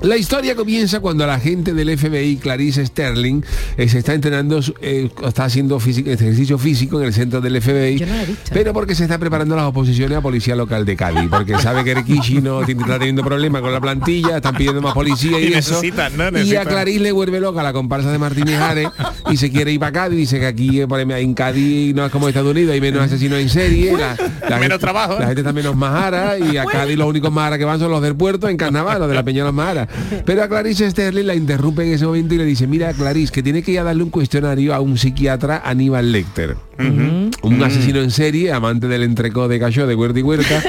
[0.00, 3.42] La historia comienza cuando la agente del FBI, Clarice Sterling,
[3.76, 7.98] eh, se está entrenando, eh, está haciendo físico- ejercicio físico en el centro del FBI,
[7.98, 8.06] no
[8.52, 11.94] pero porque se está preparando las oposiciones a policía local de Cádiz, porque sabe que
[12.08, 15.54] Rikishi no tiene- está teniendo problemas con la plantilla, están pidiendo más policía y, Y
[15.54, 15.74] eso.
[15.74, 16.38] necesitan, ¿no?
[16.40, 16.64] Y a.
[16.64, 18.88] Clarice le vuelve loca la comparsa de Martínez Ares
[19.30, 22.04] y se quiere ir para Cádiz, dice que aquí eh, por ejemplo, en Cádiz no
[22.06, 24.16] es como Estados Unidos, hay menos asesinos en serie, la,
[24.48, 25.16] la Menos gente- trabajo.
[25.18, 28.02] la gente está menos majara y a Cádiz los únicos majara que van son los
[28.02, 29.88] del puerto en carnaval, los de la Peña de los Maharas.
[30.24, 33.42] Pero a Clarice Sterling la interrumpe en ese momento y le dice, mira Clarice, que
[33.42, 36.56] tiene que ir a darle un cuestionario a un psiquiatra Aníbal Lecter.
[36.78, 40.62] Un asesino en serie, amante del entrecó de Cayó de Huerta y Huerta,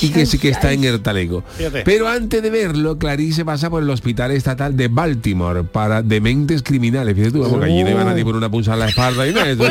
[0.00, 1.44] y que sí que está en Ertaleco.
[1.56, 1.82] Fíjate.
[1.84, 7.14] Pero antes de verlo, Clarice pasa por el Hospital Estatal de Baltimore para dementes criminales.
[7.14, 9.32] Fíjate tú, vamos, que allí no iba nadie por una punzada en la espalda y
[9.32, 9.68] no, eso,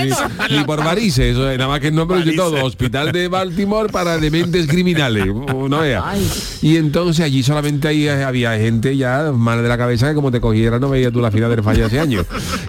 [0.50, 2.64] ni, ni por varices, eso es nada más que el nombre dice todo.
[2.64, 5.26] Hospital de Baltimore para dementes criminales.
[5.52, 5.82] No.
[6.62, 10.42] Y entonces allí solamente ahí había gente ya mal de la cabeza que como te
[10.42, 12.26] cogiera no veía tú la final del fallo hace años.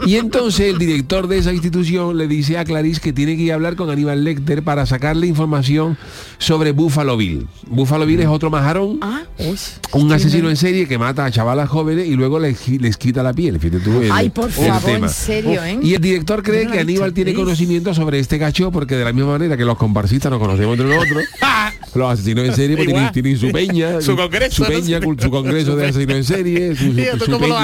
[0.06, 3.52] Y entonces el director de esa institución le dice a Clarice que tiene que ir
[3.52, 5.96] a hablar con Aníbal Lecter para sacarle información
[6.38, 7.46] sobre Buffalo Bill.
[7.68, 9.56] Buffalo Bill es otro majarón Ah, uy.
[9.92, 13.32] un asesino en serie que mata a chavalas jóvenes y luego les, les quita la
[13.32, 13.58] piel.
[13.60, 15.78] Fíjate tú, el- Ay, por favor, en serio, ¿eh?
[15.82, 19.12] Y el director cree no que Aníbal tiene conocimiento sobre este cacho porque de la
[19.12, 21.24] misma manera que los comparsistas nos conocemos entre nosotros,
[21.94, 24.68] los asesinos en serie pues, tienen, su peña, Su congreso, su, ¿no?
[24.68, 27.56] peña, cul- su congreso de asesinos en serie, su, su- ¿Y esto su cómo lo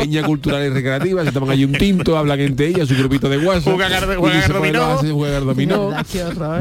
[0.00, 3.38] peña, cultural y recreativa, se toman ahí un tinto, hablan entre ellas, su grupito de
[3.38, 4.42] WhatsApp, y
[4.98, 5.90] hace- juegan al dominó,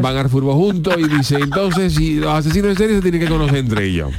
[0.02, 3.28] van al furbo juntos y dice, entonces si los asesinos en serie se tienen que
[3.28, 4.12] conocer entre ellos.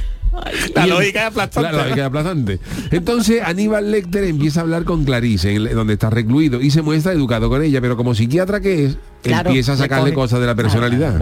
[0.75, 1.71] La lógica aplastante.
[1.71, 2.61] La, la lógica es aplastante.
[2.93, 7.13] Entonces Aníbal Lecter empieza a hablar con Clarice, en donde está recluido, y se muestra
[7.13, 10.47] educado con ella, pero como psiquiatra que es, Claro, empieza a le sacarle cosas de
[10.47, 11.21] la personalidad.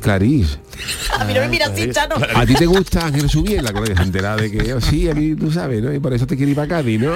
[0.00, 0.58] Clarice.
[1.18, 2.14] A mí no me mira así, Chano.
[2.34, 5.34] A ti te gusta Ángel Subiela, que se entera de que oh, sí, a mí
[5.34, 5.92] tú sabes, ¿no?
[5.92, 7.12] Y por eso te quiere ir para Cádiz, ¿no?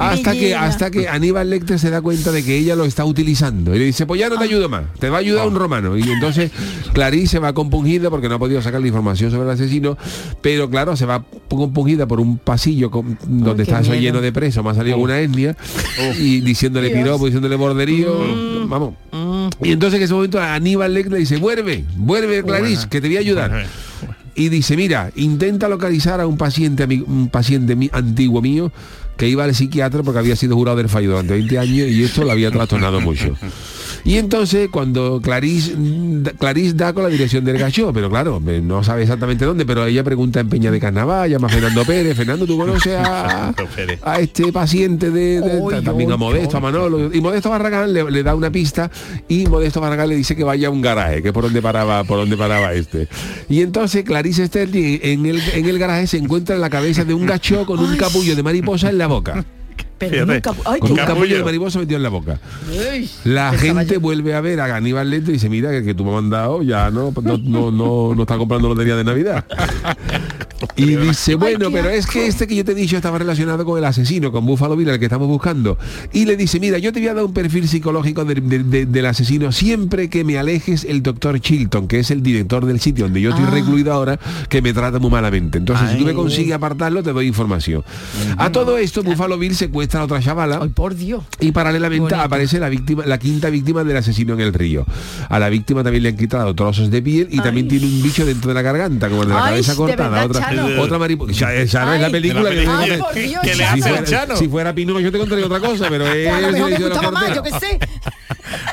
[0.00, 3.74] hasta que hasta que Aníbal Lecter se da cuenta de que ella lo está utilizando.
[3.74, 5.96] Y le dice, pues ya no te ayudo más, te va a ayudar un romano.
[5.96, 6.50] Y entonces
[6.92, 9.96] Clarice se va compungida porque no ha podido sacar la información sobre el asesino,
[10.40, 14.32] pero claro, se va compungida por un pasillo con- donde qué está eso lleno de
[14.32, 15.56] presos, me ha salido una etnia
[16.18, 18.94] y diciéndole piropo, diciéndole borderío, vamos.
[19.62, 23.16] Y entonces en ese momento Aníbal Lecter le dice, vuelve, vuelve Clarice, que te voy
[23.16, 23.66] a ayudar.
[24.36, 28.72] Y dice, mira, intenta localizar a un paciente, un paciente mi- antiguo mío
[29.16, 32.24] que iba al psiquiatra porque había sido jurado del fallo durante 20 años y esto
[32.24, 33.36] lo había trastornado mucho.
[34.06, 38.84] Y entonces cuando Clarice, da- Clarice da con la dirección del gacho, pero claro, no
[38.84, 42.44] sabe exactamente dónde, pero ella pregunta en Peña de Carnaval, llama a Fernando Pérez, Fernando,
[42.46, 43.54] ¿tú conoces a,
[44.02, 47.14] a este paciente de, de- ta- también a Modesto, a Manolo?
[47.14, 48.90] Y Modesto Barragán le, le da una pista
[49.28, 52.04] y Modesto Barragán le dice que vaya a un garaje, que es por donde paraba,
[52.04, 53.08] por donde paraba este.
[53.48, 57.14] Y entonces Clarice Sterling en el, en el garaje se encuentra en la cabeza de
[57.14, 59.44] un gacho con un capullo de mariposa en la boca.
[60.10, 60.52] Pero nunca...
[60.64, 62.38] Ay, Con un capullo de mariposa metido en la boca.
[63.24, 66.10] La gente vuelve a ver a Aníbal Lecter y dice, mira, que, que tú me
[66.10, 69.44] has mandado ya no, no, no, no, no está comprando lotería de Navidad.
[70.76, 73.76] Y dice, bueno, pero es que este que yo te he dicho estaba relacionado con
[73.76, 75.76] el asesino, con Buffalo Bill, el que estamos buscando.
[76.12, 78.90] Y le dice, mira, yo te voy a dar un perfil psicológico del- del- del-
[78.90, 83.04] del asesino siempre que me alejes el doctor Chilton, que es el director del sitio
[83.04, 83.50] donde yo estoy Ah.
[83.50, 85.58] recluido ahora, que me trata muy malamente.
[85.58, 87.84] Entonces, si tú me consigues apartarlo, te doy información.
[88.38, 90.58] A todo esto, Buffalo Bill secuestra otra chavala.
[90.62, 91.22] Ay, por Dios.
[91.40, 94.84] Y paralelamente aparece la víctima, la quinta víctima del asesino en el río.
[95.28, 98.24] A la víctima también le han quitado trozos de piel y también tiene un bicho
[98.26, 100.08] dentro de la garganta, como el de la Ay, cabeza cortada.
[100.10, 100.82] verdad, otra, Chano.
[100.82, 101.32] otra mariposa.
[101.32, 102.12] Ya, esa no es la Ay.
[102.12, 102.98] película que, Ay, película.
[103.04, 104.36] por Dios, ¿Qué le si, hace el fuera, Chano?
[104.36, 106.94] si fuera Pinocho yo te contaría otra cosa, pero es A lo mejor me Isidoro
[106.94, 107.54] gustaba más, yo Cortés.
[107.60, 107.78] qué sé.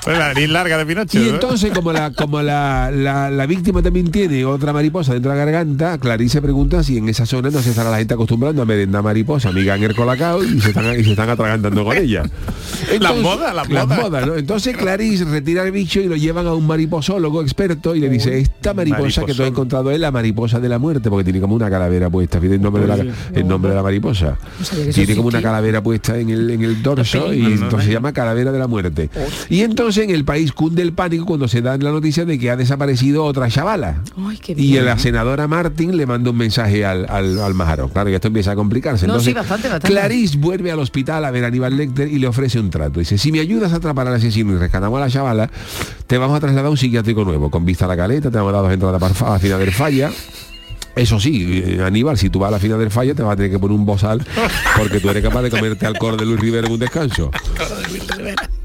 [0.03, 1.19] Pues la nariz larga de Pinocho.
[1.19, 1.29] Y ¿eh?
[1.29, 5.45] entonces, como la como la, la, la víctima también tiene otra mariposa dentro de la
[5.45, 9.03] garganta, Clarice pregunta si en esa zona no se estará la gente acostumbrando a merendar
[9.03, 12.23] mariposa, amiga en el colacao y se están, y se están atragantando con ella.
[12.91, 14.25] Entonces- modas, las las modas.
[14.25, 14.35] ¿no?
[14.35, 18.39] Entonces Clarice retira el bicho y lo llevan a un mariposólogo experto y le dice,
[18.39, 21.55] esta mariposa que tú has encontrado es la mariposa de la muerte, porque tiene como
[21.55, 24.37] una calavera puesta, fíjate el nombre de la, el nombre de la mariposa.
[24.93, 28.51] Tiene como una calavera puesta en el, en el dorso y entonces se llama calavera
[28.51, 29.09] de la muerte.
[29.49, 32.51] Y entonces en el país cunde el pánico cuando se da la noticia de que
[32.51, 34.03] ha desaparecido otra chavala.
[34.17, 37.89] Ay, qué Y la senadora Martin le manda un mensaje al, al, al Majaro.
[37.89, 39.07] Claro, y esto empieza a complicarse.
[39.07, 39.87] No, Entonces, sí, bastante, bastante.
[39.87, 42.99] Clarice vuelve al hospital a ver a Aníbal Lecter y le ofrece un trato.
[42.99, 45.49] Dice, si me ayudas a atrapar al asesino y rescatamos a la chavala,
[46.07, 48.51] te vamos a trasladar a un psiquiátrico nuevo, con vista a la caleta, te vamos
[48.51, 50.11] a dar dos entradas a la final del falla.
[50.95, 53.35] Eso sí, eh, Aníbal, si tú vas a la final del falla te vas a
[53.37, 54.25] tener que poner un bozal
[54.77, 57.31] porque tú eres capaz de comerte alcohol de Luis Rivera en un descanso.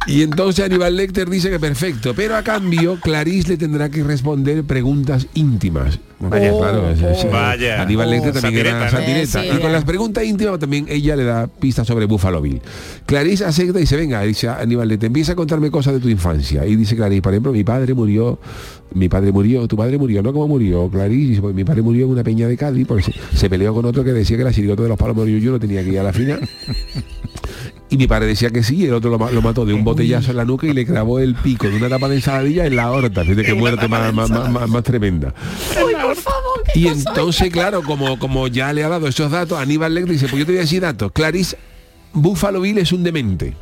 [0.07, 4.63] Y entonces Aníbal Lecter dice que perfecto, pero a cambio Clarice le tendrá que responder
[4.63, 5.99] preguntas íntimas.
[6.21, 7.31] Vaya, Oh, claro, es- es- oh.
[7.31, 7.83] Vaya.
[7.83, 9.25] Aníbal Lecter Oh, también era satireta, ¿no?
[9.27, 9.45] satireta.
[9.45, 12.61] Eh, sí, y con las preguntas íntimas también ella le da pistas sobre Buffalo Bill.
[13.05, 16.65] Clarice acepta y dice, venga, dice Aníbal Lecter, empieza a contarme cosas de tu infancia.
[16.67, 18.39] Y dice Clarice, por ejemplo, mi padre murió,
[18.95, 20.33] mi padre murió, tu padre murió, ¿no?
[20.33, 20.89] ¿Cómo murió?
[20.89, 23.75] Clarice, dice, pues mi padre murió en una peña de Cádiz porque se, se peleó
[23.75, 25.91] con otro que decía que la chirigota de los palos murió yo no tenía que
[25.91, 26.41] ir a la final.
[27.89, 29.85] Y mi padre decía que sí, y el otro lo, ma- lo mató de un
[29.85, 32.75] botellazo en la nuca y le clavó el pico de una tapa de ensaladilla en
[32.75, 33.23] la aorta.
[33.23, 35.33] Fíjate qué muerte más, más, más- más- tremenda.
[35.77, 36.63] Ay, por favor.
[36.73, 40.27] ¿qué Y entonces, claro, como, como ya le ha dado esos datos, Aníbal Lecter dice,
[40.27, 41.13] pues yo te voy a decir datos.
[41.13, 41.57] Clarice,
[42.13, 43.55] Buffalo Bill es un demente.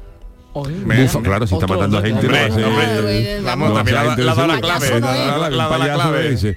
[0.55, 2.29] Bufa- claro, si está matando a gente,
[3.45, 5.01] vamos, la- clave,
[5.51, 6.57] La- clave.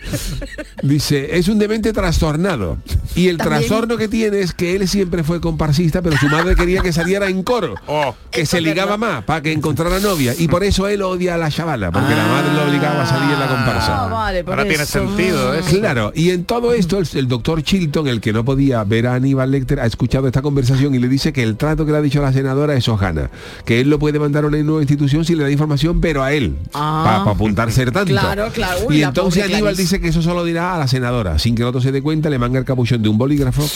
[0.84, 2.78] Dice, es un demente trastornado.
[3.16, 6.56] Y el También- trastorno que tiene es que él siempre fue comparsista, pero su madre
[6.56, 7.76] quería que saliera en coro.
[7.90, 8.16] Oh.
[8.30, 10.34] Que se ligaba más para que encontrara novia.
[10.38, 13.34] Y por eso él odia a la chavala, porque la madre lo obligaba a salir
[13.34, 13.96] en la comparsa.
[14.06, 15.80] Ah, Ahora tiene sentido eso.
[15.80, 19.16] Claro, y en todo esto el, el doctor Chilton, el que no podía ver a
[19.16, 22.02] Aníbal Lecter, ha escuchado esta conversación y le dice que el trato que le ha
[22.02, 23.32] dicho la senadora es hojana,
[23.66, 26.32] que él lo puede mandar a una nueva institución si le da información, pero a
[26.34, 27.02] él, Ah.
[27.24, 28.12] para apuntar ser tanto.
[28.12, 28.80] Claro, claro.
[28.88, 29.82] Uy, y entonces Aníbal Clarice.
[29.82, 32.30] dice que eso solo dirá a la senadora, sin que el otro se dé cuenta,
[32.30, 33.68] le manga el capuchón de un bolígrafo,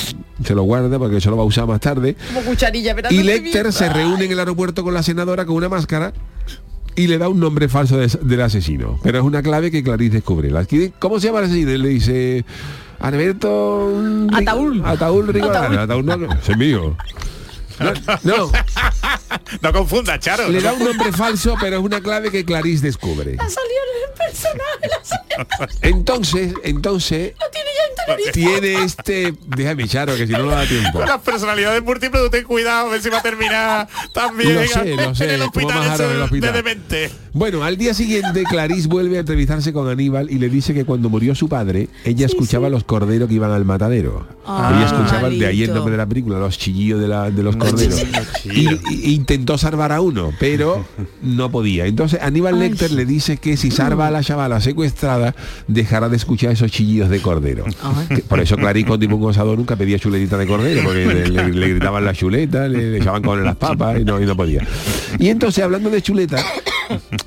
[0.44, 2.16] se lo guarda porque eso lo va a usar más tarde.
[2.34, 3.12] Como cucharilla, ¿verdad?
[3.12, 6.14] Y No te Lecter se reúne en el aeropuerto con la senadora con una máscara
[6.96, 9.00] y le da un nombre falso de- del asesino.
[9.04, 10.50] Pero es una clave que Clarice descubre.
[10.52, 10.66] La-
[11.00, 11.72] ¿Cómo se llama el asesino?
[11.72, 12.46] Él le dice...
[13.00, 13.92] Alberto...
[14.32, 14.82] Ataúl.
[14.86, 15.80] Ataúl Rigolano.
[15.82, 16.96] Ataúl no, ese es mío.
[17.80, 17.92] No,
[18.24, 18.52] no,
[19.62, 20.48] No confunda, Charo.
[20.50, 23.36] le da un nombre falso, pero es una clave que Clarice descubre.
[23.40, 25.78] Ha salido en el personaje.
[25.82, 27.70] Entonces, entonces, Lo tiene
[28.26, 29.34] ya tiene este...
[29.48, 31.00] Déjame, Charo, que si no no da tiempo.
[31.00, 35.16] Las personalidades múltiples, ten cuidado, a ver si va a terminar también Lo sé, lo
[35.16, 36.52] sé, en el hospital, más eso raro en el hospital.
[36.54, 37.12] de demente.
[37.34, 41.10] Bueno, al día siguiente Clarice vuelve a entrevistarse con Aníbal y le dice que cuando
[41.10, 44.28] murió su padre, ella escuchaba los corderos que iban al matadero.
[44.46, 47.44] Ah, ella escuchaba de ahí el nombre de la película, los chillillos de, la- de
[47.44, 48.04] los corderos.
[48.46, 50.86] y, y intentó salvar a uno, pero
[51.22, 51.86] no podía.
[51.86, 55.36] Entonces Aníbal Lecter le dice que si salva a la chavala secuestrada,
[55.68, 57.66] dejará de escuchar esos chillidos de cordero.
[58.10, 61.50] Que por eso Clarice con ningún gozador nunca pedía chuletita de cordero, porque le, le-
[61.50, 64.66] le gritaban la chuleta, le, le echaban con las papas y no, y no podía.
[65.20, 66.44] Y entonces, hablando de chuleta,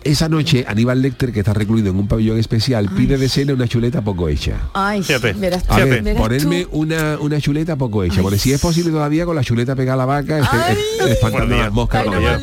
[0.02, 3.66] esa noche Aníbal Lecter, que está recluido en un pabellón especial, pide de cena una
[3.66, 4.56] chuleta poco hecha.
[4.74, 5.02] Ay,
[5.38, 8.90] verás tú, A ver, verás ponerme una, una chuleta poco hecha, porque si es posible
[8.90, 12.04] todavía con la chuleta pegada a la vaca, este- es- espantando las moscas.
[12.04, 12.40] con ella.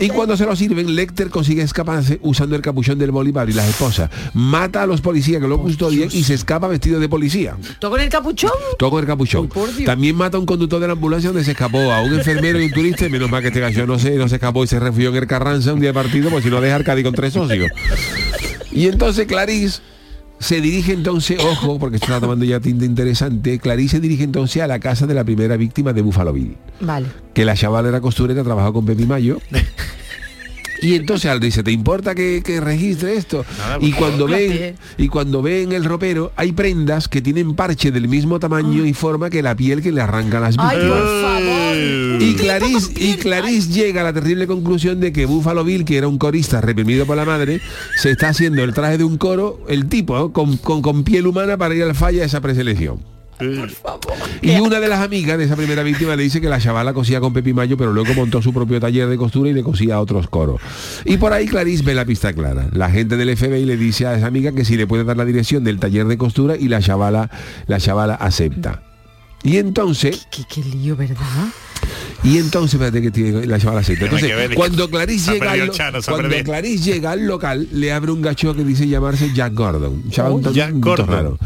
[0.00, 3.68] y cuando se lo sirven, Lecter consigue escaparse usando el capuchón del Bolívar y las
[3.72, 4.10] esposas.
[4.34, 7.56] Mata a los policías que lo custodian y se escapa vestido de policía.
[7.78, 8.52] ¿Todo con el capuchón?
[8.78, 9.48] Todo con el capuchón.
[9.84, 12.66] También mata a un conductor de la ambulancia donde se escapó, a un enfermero y
[12.66, 14.78] un turista, y menos mal que este gallo no se, no se escapó y se
[14.78, 17.32] refugió en el Carranza un día de partido, porque si no deja Arcadi con tres
[17.32, 17.70] socios.
[18.70, 19.80] Y entonces Clarice
[20.38, 24.66] se dirige entonces, ojo, porque está tomando ya tinta interesante, Clarice se dirige entonces a
[24.66, 26.56] la casa de la primera víctima de Buffalo Bill.
[26.80, 27.06] Vale.
[27.32, 29.38] Que la chavala era costurera, trabajó con Pepi Mayo.
[30.82, 33.44] Y entonces al dice, ¿te importa que, que registre esto?
[33.80, 38.38] y cuando ven, y cuando ven el ropero, hay prendas que tienen parche del mismo
[38.40, 40.98] tamaño y forma que la piel que le arranca a las Ay, víctimas.
[41.00, 42.22] por favor.
[42.22, 46.08] Y Clarice, y Clarice llega a la terrible conclusión de que Buffalo Bill, que era
[46.08, 47.60] un corista reprimido por la madre,
[47.96, 50.32] se está haciendo el traje de un coro, el tipo, ¿no?
[50.32, 52.98] con, con- con piel humana para ir al falla a esa preselección.
[54.40, 57.20] Y una de las amigas de esa primera víctima le dice que la chavala cosía
[57.20, 60.00] con Pepi Mayo, pero luego montó su propio taller de costura y le cosía a
[60.00, 60.60] otros coros.
[61.04, 62.68] Y por ahí Clarice ve la pista clara.
[62.72, 65.24] La gente del FBI le dice a esa amiga que si le puede dar la
[65.24, 67.30] dirección del taller de costura y la chavala,
[67.66, 68.82] la chavala acepta.
[69.42, 71.16] Y entonces, Qué, qué lío, ¿verdad?
[72.24, 76.28] Y entonces, espérate que tiene la Entonces, ver, cuando Clarice llega, al, Chano, cuando.
[76.44, 80.02] Clarice llega al local, le abre un gacho que dice llamarse Jack Gordon.
[80.04, 81.06] Un Jack Gordon.
[81.08, 81.38] raro.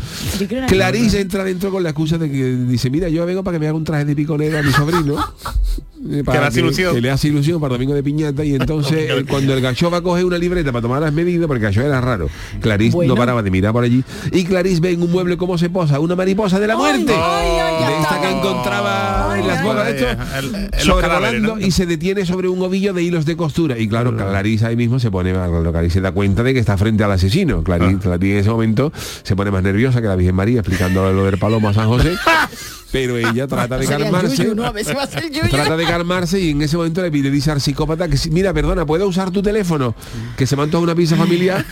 [0.68, 3.68] Clarice entra dentro con la excusa de que dice, mira, yo vengo para que me
[3.68, 5.16] haga un traje de piconera a mi sobrino.
[6.11, 6.95] eh, para le hace ilusión.
[6.95, 9.99] que le hace ilusión para domingo de piñata y entonces eh, cuando el gacho va
[9.99, 12.29] a coger una libreta para tomar las medidas porque el gacho era raro.
[12.61, 13.15] Clarice Bueno.
[13.15, 14.05] no paraba de mirar por allí.
[14.33, 17.13] Y Clarice ve en un mueble cómo se posa una mariposa de la muerte.
[17.13, 20.07] de esta que encontraba en las bolas de esto
[20.39, 21.59] El- el- los sobrevolando cadáveres, ¿no?
[21.59, 23.79] y se detiene sobre un ovillo de hilos de costura.
[23.79, 27.05] Y claro Clarice ahí mismo se pone Clarice se da cuenta de que está frente
[27.05, 27.63] al asesino.
[27.63, 28.93] Clarice, Clarice en ese momento
[29.23, 32.15] se pone más nerviosa que la Virgen María explicando lo del palomo a San José.
[32.93, 34.37] Pero ella trata de calmarse.
[34.37, 34.65] yuyu, ¿no?
[34.65, 35.49] A ver si va a ser el yuyu.
[35.51, 38.53] trata de calmarse y en ese momento le pide dice al psicópata que si- mira
[38.53, 39.95] perdona puedo usar tu teléfono
[40.37, 41.64] que se antoja una pizza familiar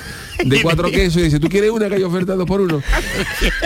[0.44, 2.80] de cuatro quesos y dice tú quieres una que hay oferta dos por uno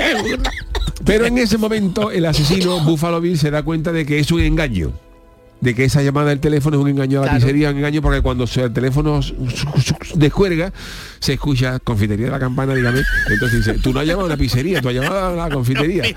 [1.05, 4.41] pero en ese momento el asesino Buffalo Bill se da cuenta de que es un
[4.41, 4.93] engaño
[5.61, 7.41] de que esa llamada del teléfono es un engaño a la Claro.
[7.45, 9.21] pizzería, un engaño porque cuando el teléfono
[10.15, 10.73] descuelga,
[11.21, 13.01] se escucha confitería de la campana, dígame.
[13.29, 16.05] Entonces dice, tú no has llamado a la pizzería, tú has llamado a la confitería.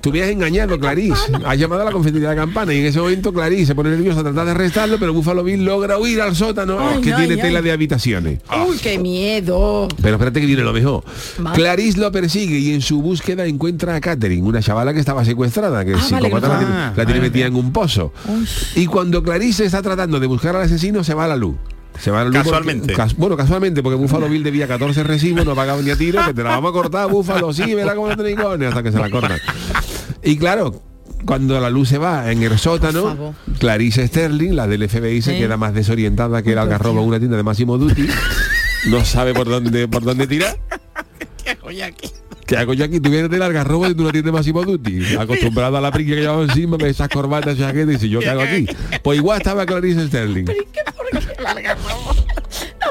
[0.00, 1.32] Tú me has engañado, Clarice.
[1.46, 3.88] Has llamado a la confitería de la campana y en ese momento Clarice se pone
[3.88, 7.26] nerviosa a tratar de arrestarlo, pero Buffalo Bill logra huir al sótano Ay, que ay,
[7.26, 7.64] tiene tela ay.
[7.64, 8.40] de habitaciones.
[8.68, 9.88] Uy, qué miedo.
[10.02, 11.02] Pero espérate que viene lo mejor.
[11.38, 11.56] Vale.
[11.56, 15.84] Clarice lo persigue y en su búsqueda encuentra a Catherine, una chavala que estaba secuestrada,
[15.86, 17.30] que el Ah, vale, la tiene, Ah, la tiene vale.
[17.30, 18.12] metida en un pozo.
[18.76, 21.56] Y cuando Clarice está tratando de buscar al asesino, se va a la luz.
[21.98, 22.92] Se va a la luz porque- Casualmente.
[22.94, 26.34] cas- bueno, casualmente, porque Búfalo Bill debía 14 recibos, no pagaba ni a tiro, que
[26.34, 28.98] te la vamos a cortar, Búfalo, sí, verá cómo no tenéis cojones", hasta que se
[28.98, 29.38] la cortan.
[30.22, 30.82] Y claro,
[31.24, 33.34] cuando la luz se va en el sótano.
[33.60, 35.38] Clarice Sterling, la del FBI, se Sí.
[35.38, 38.08] queda más desorientada que el algarrobo en una tienda de Máximo Duty.
[38.88, 40.58] No sabe por dónde por dónde tirar.
[41.44, 41.70] ¿Qué hago
[42.46, 43.00] yo aquí?
[43.00, 45.16] Tú vienes del algarrobo de una tienda de Máximo Duty.
[45.16, 48.28] Acostumbrado a la pringue que llevaba encima, de esas corbatas, chaquetas, y dice, ¿yo qué
[48.30, 48.66] hago aquí?
[49.02, 50.44] Pues igual estaba Clarice Sterling.
[50.44, 50.52] No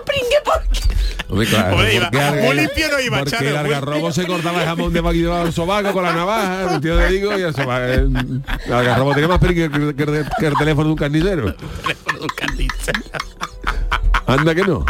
[0.05, 0.79] pringue porque.
[1.29, 2.11] Hombre, claro, Hombre, iba-
[2.43, 5.53] muy limpio no iba, Porque Charo, el algarrobo se cortaba el jamón de maquillado al
[5.53, 7.09] sobaco con la navaja, ¿me entiendes?
[7.09, 10.53] Digo, y el, sobaco, el, el algarrobo tenía más pringue que, que- que- que el
[10.59, 11.55] teléfono de un carnicero.
[14.27, 14.85] Anda que no.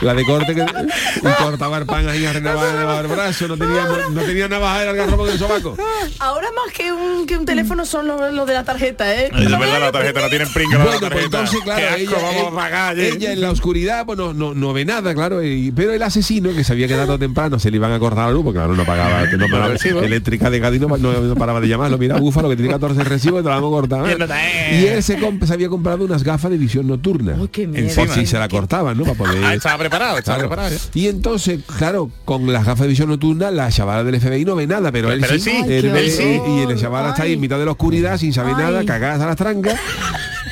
[0.00, 4.10] La de corte que y cortaba el pan ahí arreglaba el brazo, no tenía, no,
[4.10, 5.76] no tenía navaja el algarrobo del sobaco.
[6.20, 9.30] Ahora más que un, que un teléfono son los los de la tarjeta, ¿eh?
[9.36, 11.24] Es verdad, la tarjeta no tienen pringa la Bueno, pues tarjeta.
[11.38, 13.08] entonces, claro, asco, ella, vamos a pagar, ¿eh?
[13.08, 16.50] ella en la oscuridad pues no, no, no ve nada, claro, y- pero el asesino
[16.54, 18.84] que se había quedado temprano se le iban a cortar la luz, porque claro, no
[18.84, 23.02] pagaba, no eléctrica de Cádiz no, no- paraba de llamarlo, mira, búfalo que tiene 14
[23.04, 24.08] recibos, te la vamos a cortar.
[24.30, 24.80] ¿eh?
[24.80, 27.34] Y él se, comp- se había comprado unas gafas de visión nocturna.
[27.38, 27.88] Uy, qué miedo.
[27.94, 29.04] Por si se la cortaban, ¿no?
[29.04, 29.44] Para poder...
[29.90, 30.48] Ah, estaba preparado, está Claro.
[30.48, 30.74] preparado.
[30.76, 31.00] ya.
[31.00, 34.66] Y entonces, claro, con las gafas de visión nocturna, la chavala del FBI no ve
[34.66, 35.50] nada, pero él Pero él sí.
[35.50, 35.56] sí.
[35.56, 36.48] Ay, él qué ve- horror.
[36.68, 39.26] y el chavala está ahí en mitad de la oscuridad, sin saber nada, cagadas a
[39.26, 39.78] las trancas,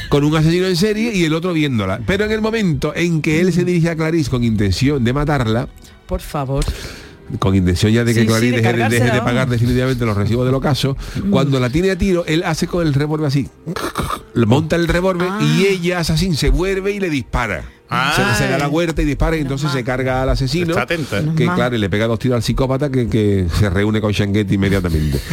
[0.09, 2.01] con un asesino en serie y el otro viéndola.
[2.07, 5.68] Pero en el momento en que él se dirige a Clarice con intención de matarla,
[6.07, 6.64] Por favor.
[7.41, 9.49] con intención ya de que Sí, sí, Clarice de deje, de- deje de cargársela, pagar
[9.49, 10.97] definitivamente los recibos del ocaso,
[11.30, 13.49] cuando la tiene a tiro, él hace con el revólver así,
[14.34, 17.64] monta el revólver y ella, asesín, se vuelve y le dispara.
[17.89, 21.22] Se, se da la huerta y dispara y entonces se carga al asesino Está atenta.
[21.37, 24.55] que claro y le pega dos tiros al psicópata que, que se reúne con Shanguetti
[24.55, 25.20] inmediatamente.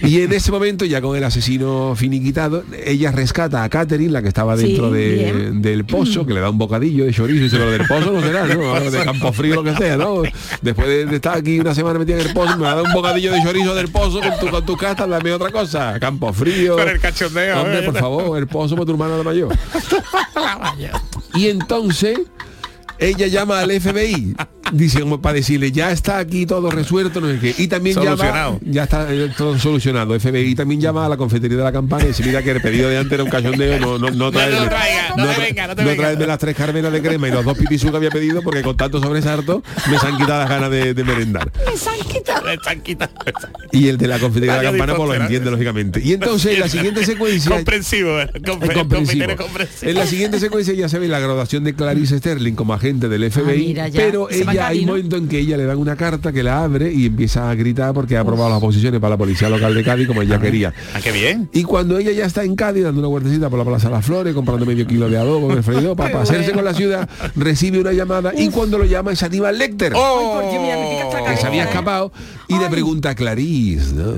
[0.00, 4.28] Y en ese momento ya con el asesino finiquitado ella rescata a Catherine la que
[4.28, 7.56] estaba Sí, dentro de- del pozo que le da un bocadillo de chorizo y dice
[7.58, 8.78] pero del pozo no será ¿no?
[8.80, 10.22] De campo frío lo que sea ¿no?
[10.62, 12.84] después de, de estar aquí una semana metida en el pozo me va a dar
[12.84, 15.98] un bocadillo de chorizo del pozo con tu, con tu casta dame otra cosa.
[15.98, 16.76] Campo frío.
[16.76, 17.82] Con el cachondeo, hombre ¿eh?
[17.82, 19.48] por favor el pozo para tu hermana de mayor
[21.34, 22.18] y entonces
[22.98, 24.34] ella llama al FBI
[24.72, 27.54] diciendo para decirle ya está aquí todo resuelto no sé qué.
[27.62, 28.60] Y también llama Solucionado.
[28.62, 32.08] ya está eh, todo solucionado FBI también llama a la confetería de la campana y
[32.08, 34.64] dice mira que el pedido de antes era un cachondeo no no no trae No
[34.68, 38.10] traiga, no venga, traerme las tres carmenas de crema y los dos pipisú que había
[38.10, 41.74] pedido porque con tanto sobresalto me se han quitado las ganas de, de merendar Le
[42.54, 43.14] están quitando.
[43.72, 46.00] y el de la confitería de la campana pues lo entiende lógicamente.
[46.02, 49.36] Y entonces en la siguiente secuencia Comprensivo, eh, compre- comprensivo.
[49.36, 49.90] comprensivo.
[49.90, 53.30] En la siguiente secuencia ya se ve la graduación de Clarice Sterling como agente del
[53.30, 54.92] FBI, Ah, mira, pero Se hay un ¿no?
[54.92, 57.92] momento en que ella le dan una carta que la abre y empieza a gritar
[57.94, 60.72] porque ha aprobado las posiciones para la policía local de Cádiz como ella quería.
[60.94, 61.48] Ah, qué bien.
[61.52, 64.34] Y cuando ella ya está en Cádiz dando una vueltecita por la Plaza Las Flores,
[64.34, 67.92] comprando medio kilo de adobo el freidor para, para hacerse con la ciudad, recibe una
[67.92, 69.92] llamada y cuando lo llama es Aníbal Lecter.
[69.92, 72.12] que se había escapado
[72.48, 74.12] y le pregunta a Clarice, ¿no?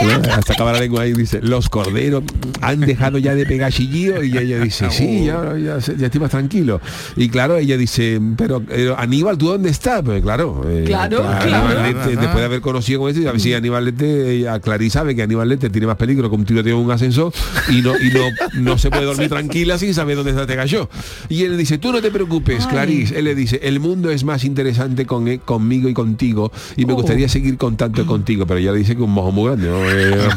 [0.00, 0.30] Ay, ¿Cómo que?
[0.30, 2.22] hasta acaba la lengua ahí dice los corderos
[2.60, 6.80] han dejado ya de pegar chillío y ella dice sí ya, ya, estoy más tranquilo
[7.16, 11.48] y claro ella dice pero, eh, Aníbal tú dónde estás pues claro eh, Claro, Aníbal
[11.48, 11.82] claro.
[11.82, 15.14] Lecter, después de haber conocido con eso a ver si Aníbal Lecter ella, Clarice sabe
[15.14, 17.32] que Aníbal Lecter tiene más peligro que un tiroteo en un ascensor
[17.68, 18.20] y no y no
[18.54, 20.88] no se puede dormir tranquila sin saber dónde está este gallo
[21.28, 24.44] y él dice tú no te preocupes Clarice él le dice el mundo es más
[24.44, 26.96] interesante con, eh, conmigo y contigo y me Oh.
[26.96, 29.87] gustaría seguir contacto contigo pero ella le dice que un mojo muy grande ¿no?
[29.90, 30.28] Eh,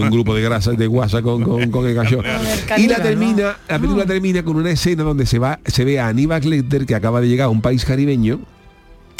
[0.00, 2.22] un grupo de grasas de guasa con, con, con el gallo
[2.76, 6.08] y la termina la película termina con una escena donde se va se ve a
[6.08, 8.40] Aníbal Lecter que acaba de llegar a un país caribeño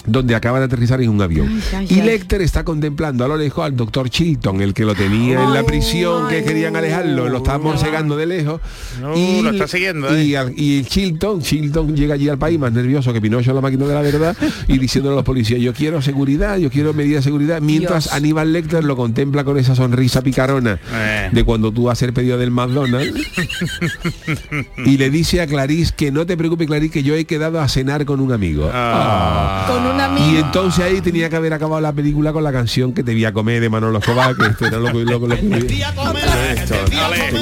[0.06, 1.48] donde acaba de aterrizar en un avión.
[1.48, 2.06] Ay, ay, y ay.
[2.06, 5.62] Lecter está contemplando a lo lejos al doctor Chilton, el que lo tenía en la
[5.64, 8.60] prisión, que querían alejarlo, lo estaba morcegando de lejos.
[9.00, 10.24] No, y, lo está siguiendo, ¿eh?
[10.24, 13.62] y, al- y Chilton, Chilton llega allí al país más nervioso que Pinocho en la
[13.62, 14.36] máquina de la verdad
[14.68, 18.14] y diciéndole a los policías, yo quiero seguridad, yo quiero medidas de seguridad, mientras Dios.
[18.14, 21.28] Aníbal Lecter lo contempla con esa sonrisa picarona Eh.
[21.32, 23.12] de cuando tú haces el pedido del McDonald's
[24.84, 27.68] y le dice a Clarice que no te preocupes Clarice que yo he quedado a
[27.68, 28.70] cenar con un amigo.
[28.72, 29.66] Ah.
[29.68, 30.38] Con un Y amigo.
[30.46, 33.32] entonces ahí tenía que haber acabado la película con la canción que te vi a
[33.32, 35.56] comer de Manolo Escobar, que esto era lo que lo, que- lo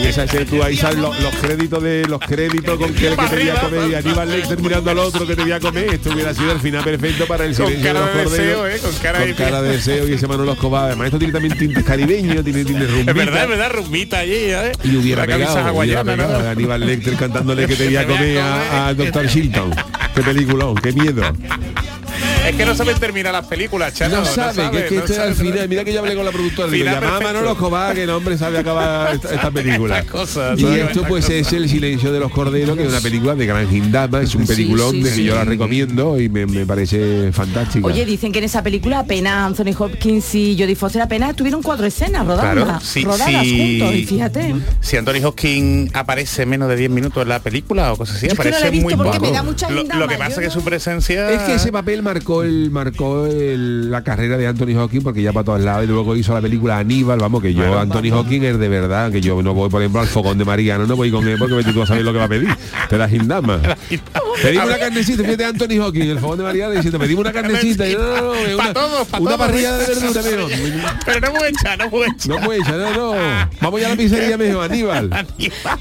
[0.09, 3.37] escena tú ahí sabes los, los créditos de los créditos con que el que te
[3.37, 6.11] vi a comer y Aníbal Lecter mirando al otro que te vi a comer, esto
[6.13, 8.79] hubiera sido el final perfecto para el Con silencio cara de los de deseo, ¿eh?
[8.79, 10.85] Con cara de- Con cara de deseo y ese Manolo Escobar.
[10.87, 13.11] Además esto tiene también tintes caribeños, tiene, tiene rumbita.
[13.11, 14.73] Es verdad, es verdad, rumbita allí, ¿eh?
[14.85, 16.49] Y hubiera La camisa pegado, hubiera pegado ¿no?
[16.49, 19.71] a Aníbal Lecter cantándole que te vi a comer a- al doctor Shilton.
[20.15, 21.23] Qué peliculón, qué miedo.
[22.49, 24.17] Es que no saben terminar las películas, Chano.
[24.19, 25.69] No sabe, que es que no esto es al final.
[25.69, 26.71] Mira que yo hablé con la productora.
[26.71, 27.33] Digo, llamaba a perfecto.
[27.35, 30.03] Manolo Escobar, que el hombre sabe acabar esta, esta película.
[30.05, 33.47] Cosas, y esto pues es El silencio de los corderos, que es una película de
[33.47, 35.25] gran gindama, es un Sí, peliculón sí, de que sí.
[35.25, 37.87] yo la recomiendo y me, me parece fantástica.
[37.87, 41.87] Oye, dicen que en esa película apenas Anthony Hopkins y Jodie Foster apenas tuvieron cuatro
[41.87, 43.79] escenas rodadas, Claro, sí, rodadas sí.
[43.81, 44.55] juntos, y fíjate.
[44.81, 48.33] Si Anthony Hopkins aparece menos de 10 minutos en la película o cosas así, no
[48.35, 49.13] aparece muy poco.
[49.95, 53.27] lo, que pasa es que no- su presencia Es que ese papel marcó el marcó
[53.27, 56.41] el- la carrera de Anthony Hawking porque ya para todos lados y luego hizo la
[56.41, 59.69] película Aníbal, vamos que yo Bueno, Anthony Hawking es de verdad que yo no voy
[59.71, 62.05] por ejemplo al fogón de Mariano, no voy con él porque tú vas a saber
[62.05, 62.49] lo que va a pedir.
[62.89, 63.61] Te da gindama.
[64.43, 67.95] Pedimos una carnecita, fíjate Anthony Hawking, el fogón de Mariano diciendo, pedimos una carnecita y
[67.95, 70.51] no, no, no, es Pa' una, todos, pa' una todos, parrilla de verdura, mejor.
[71.05, 72.29] Pero no mucha, no mucha.
[72.29, 73.49] No puede echar, no, no.
[73.61, 75.27] Vamos ya a la pizzería mejor, Aníbal.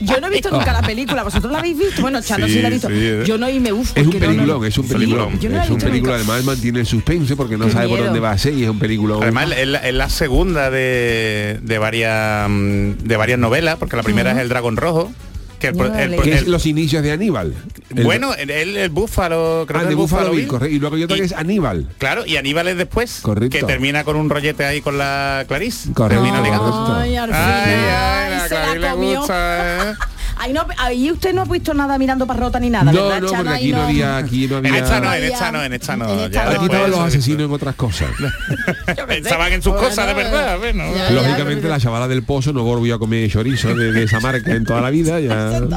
[0.01, 2.61] Yo no he visto nunca la película, vosotros la habéis visto, bueno, Chano sí, Sí,
[2.61, 2.87] la ha visto.
[2.87, 3.23] sí, eh.
[3.25, 5.33] Yo no y me uf, Es un porque no, no, peliculón, es un Sí, peliculón.
[5.33, 8.37] es un película, además mantiene el suspense porque no Qué sabe por dónde va a
[8.37, 9.15] ser y es un película.
[9.21, 14.03] Además es la, es la segunda de, de varias mm, de varias novelas, porque la
[14.03, 15.11] primera es El Dragón Rojo,
[15.59, 17.53] que el, pro- el- que es el- los inicios de Aníbal.
[17.95, 20.47] El- bueno, el, el, el búfalo, creo Ah, que de el Buffalo Bill, Bill.
[20.47, 20.75] correcto.
[20.75, 21.87] Y luego hay otra que es Aníbal.
[21.97, 23.57] Claro, y Aníbal es después, Correcto.
[23.57, 25.93] que termina con un rollete ahí con la Clarice.
[25.93, 26.23] Correcto.
[26.23, 26.95] Termina ligando.
[26.95, 29.19] Ay, al Ay, final, ay, la se la Clarice le comió.
[29.19, 29.93] gusta, ¿eh?
[30.39, 33.21] Ahí, no, ahí usted no ha visto nada mirando para rota ni nada, No, ¿verdad,
[33.21, 33.43] no, Chano?
[33.43, 34.79] porque aquí no había, aquí no En había.
[34.83, 36.09] esta no, en esta no, en esta no.
[36.13, 36.51] En esta ya no.
[36.51, 38.09] Aquí estaban los asesinos en otras cosas.
[39.09, 40.83] Estaban en sus cosas de verdad, bueno.
[40.95, 44.19] Ya, ya, Lógicamente la chavala del pozo no volvió a comer chorizo de, de esa
[44.19, 45.19] marca en toda la vida.
[45.19, 45.59] Ya.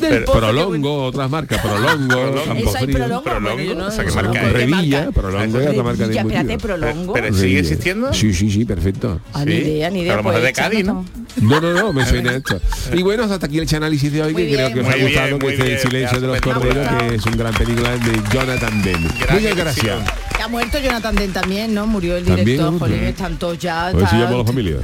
[0.00, 2.96] Del qué Prolongo, otras marcas, Prolongo, Esa hay Campofrío.
[2.96, 5.20] Prolongo, pero no- o sea, ¿qué no marca Revilla, marca.
[5.20, 6.58] Prolongo es otra marca de espérate.
[6.58, 7.12] Prolongo.
[7.14, 8.12] Pero sigue existiendo.
[8.12, 9.20] Sí, sí, sí, perfecto.
[9.32, 10.14] Ah, ni idea, ni idea.
[10.14, 11.04] A lo mejor pues, de Cádiz, ¿no?
[11.40, 12.60] No, no, no, me suena esto.
[12.92, 15.54] Y bueno, hasta aquí el análisis de hoy, que creo que os ha gustado, que
[15.54, 19.08] es El silencio de los corderos, que es un gran película de Jonathan Demme.
[19.30, 19.98] Muchas gracias.
[20.36, 21.86] Que ha muerto Jonathan Dent también, ¿no?
[21.86, 22.78] Murió el director, ¿no?
[22.78, 23.86] jolín, están todos ya.
[23.88, 24.76] A ver si llamo a la familia.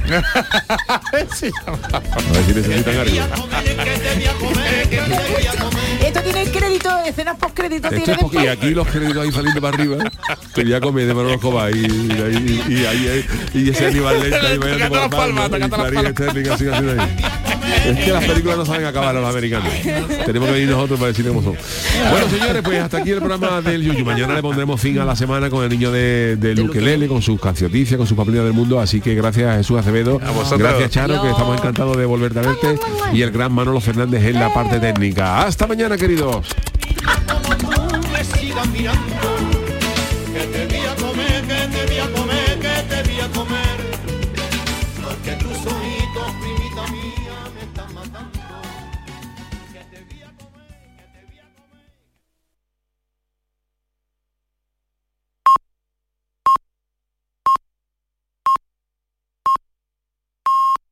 [1.35, 1.51] Sí.
[1.65, 3.17] A ver si necesitan algo.
[6.03, 8.49] Esto tiene crédito, escenas post crédito tiene después.
[8.49, 9.97] aquí los créditos ahí saliendo para arriba.
[10.53, 11.85] Quería comer de Manolo Escobar y, y,
[12.67, 17.23] y, y, ahí- y ese animal lenta ahí bailando por palma, y.
[17.89, 19.71] Es que las películas no saben acabar a los americanos.
[20.25, 21.57] Tenemos que ir nosotros para decir cómo son.
[22.11, 24.05] Bueno, señores, pues hasta aquí el programa del Yuyu.
[24.05, 27.39] Mañana le pondremos fin a la semana con el niño de, de Luquelele, con sus
[27.39, 28.79] cancionicias, con sus papelillas del mundo.
[28.79, 30.59] Así que gracias a Jesús Acevedo, A vosotros.
[30.59, 32.79] gracias Charo, que estamos encantados de volverte a verte.
[33.13, 35.43] Y el gran Manolo Fernández en la parte técnica.
[35.45, 36.45] Hasta mañana, queridos.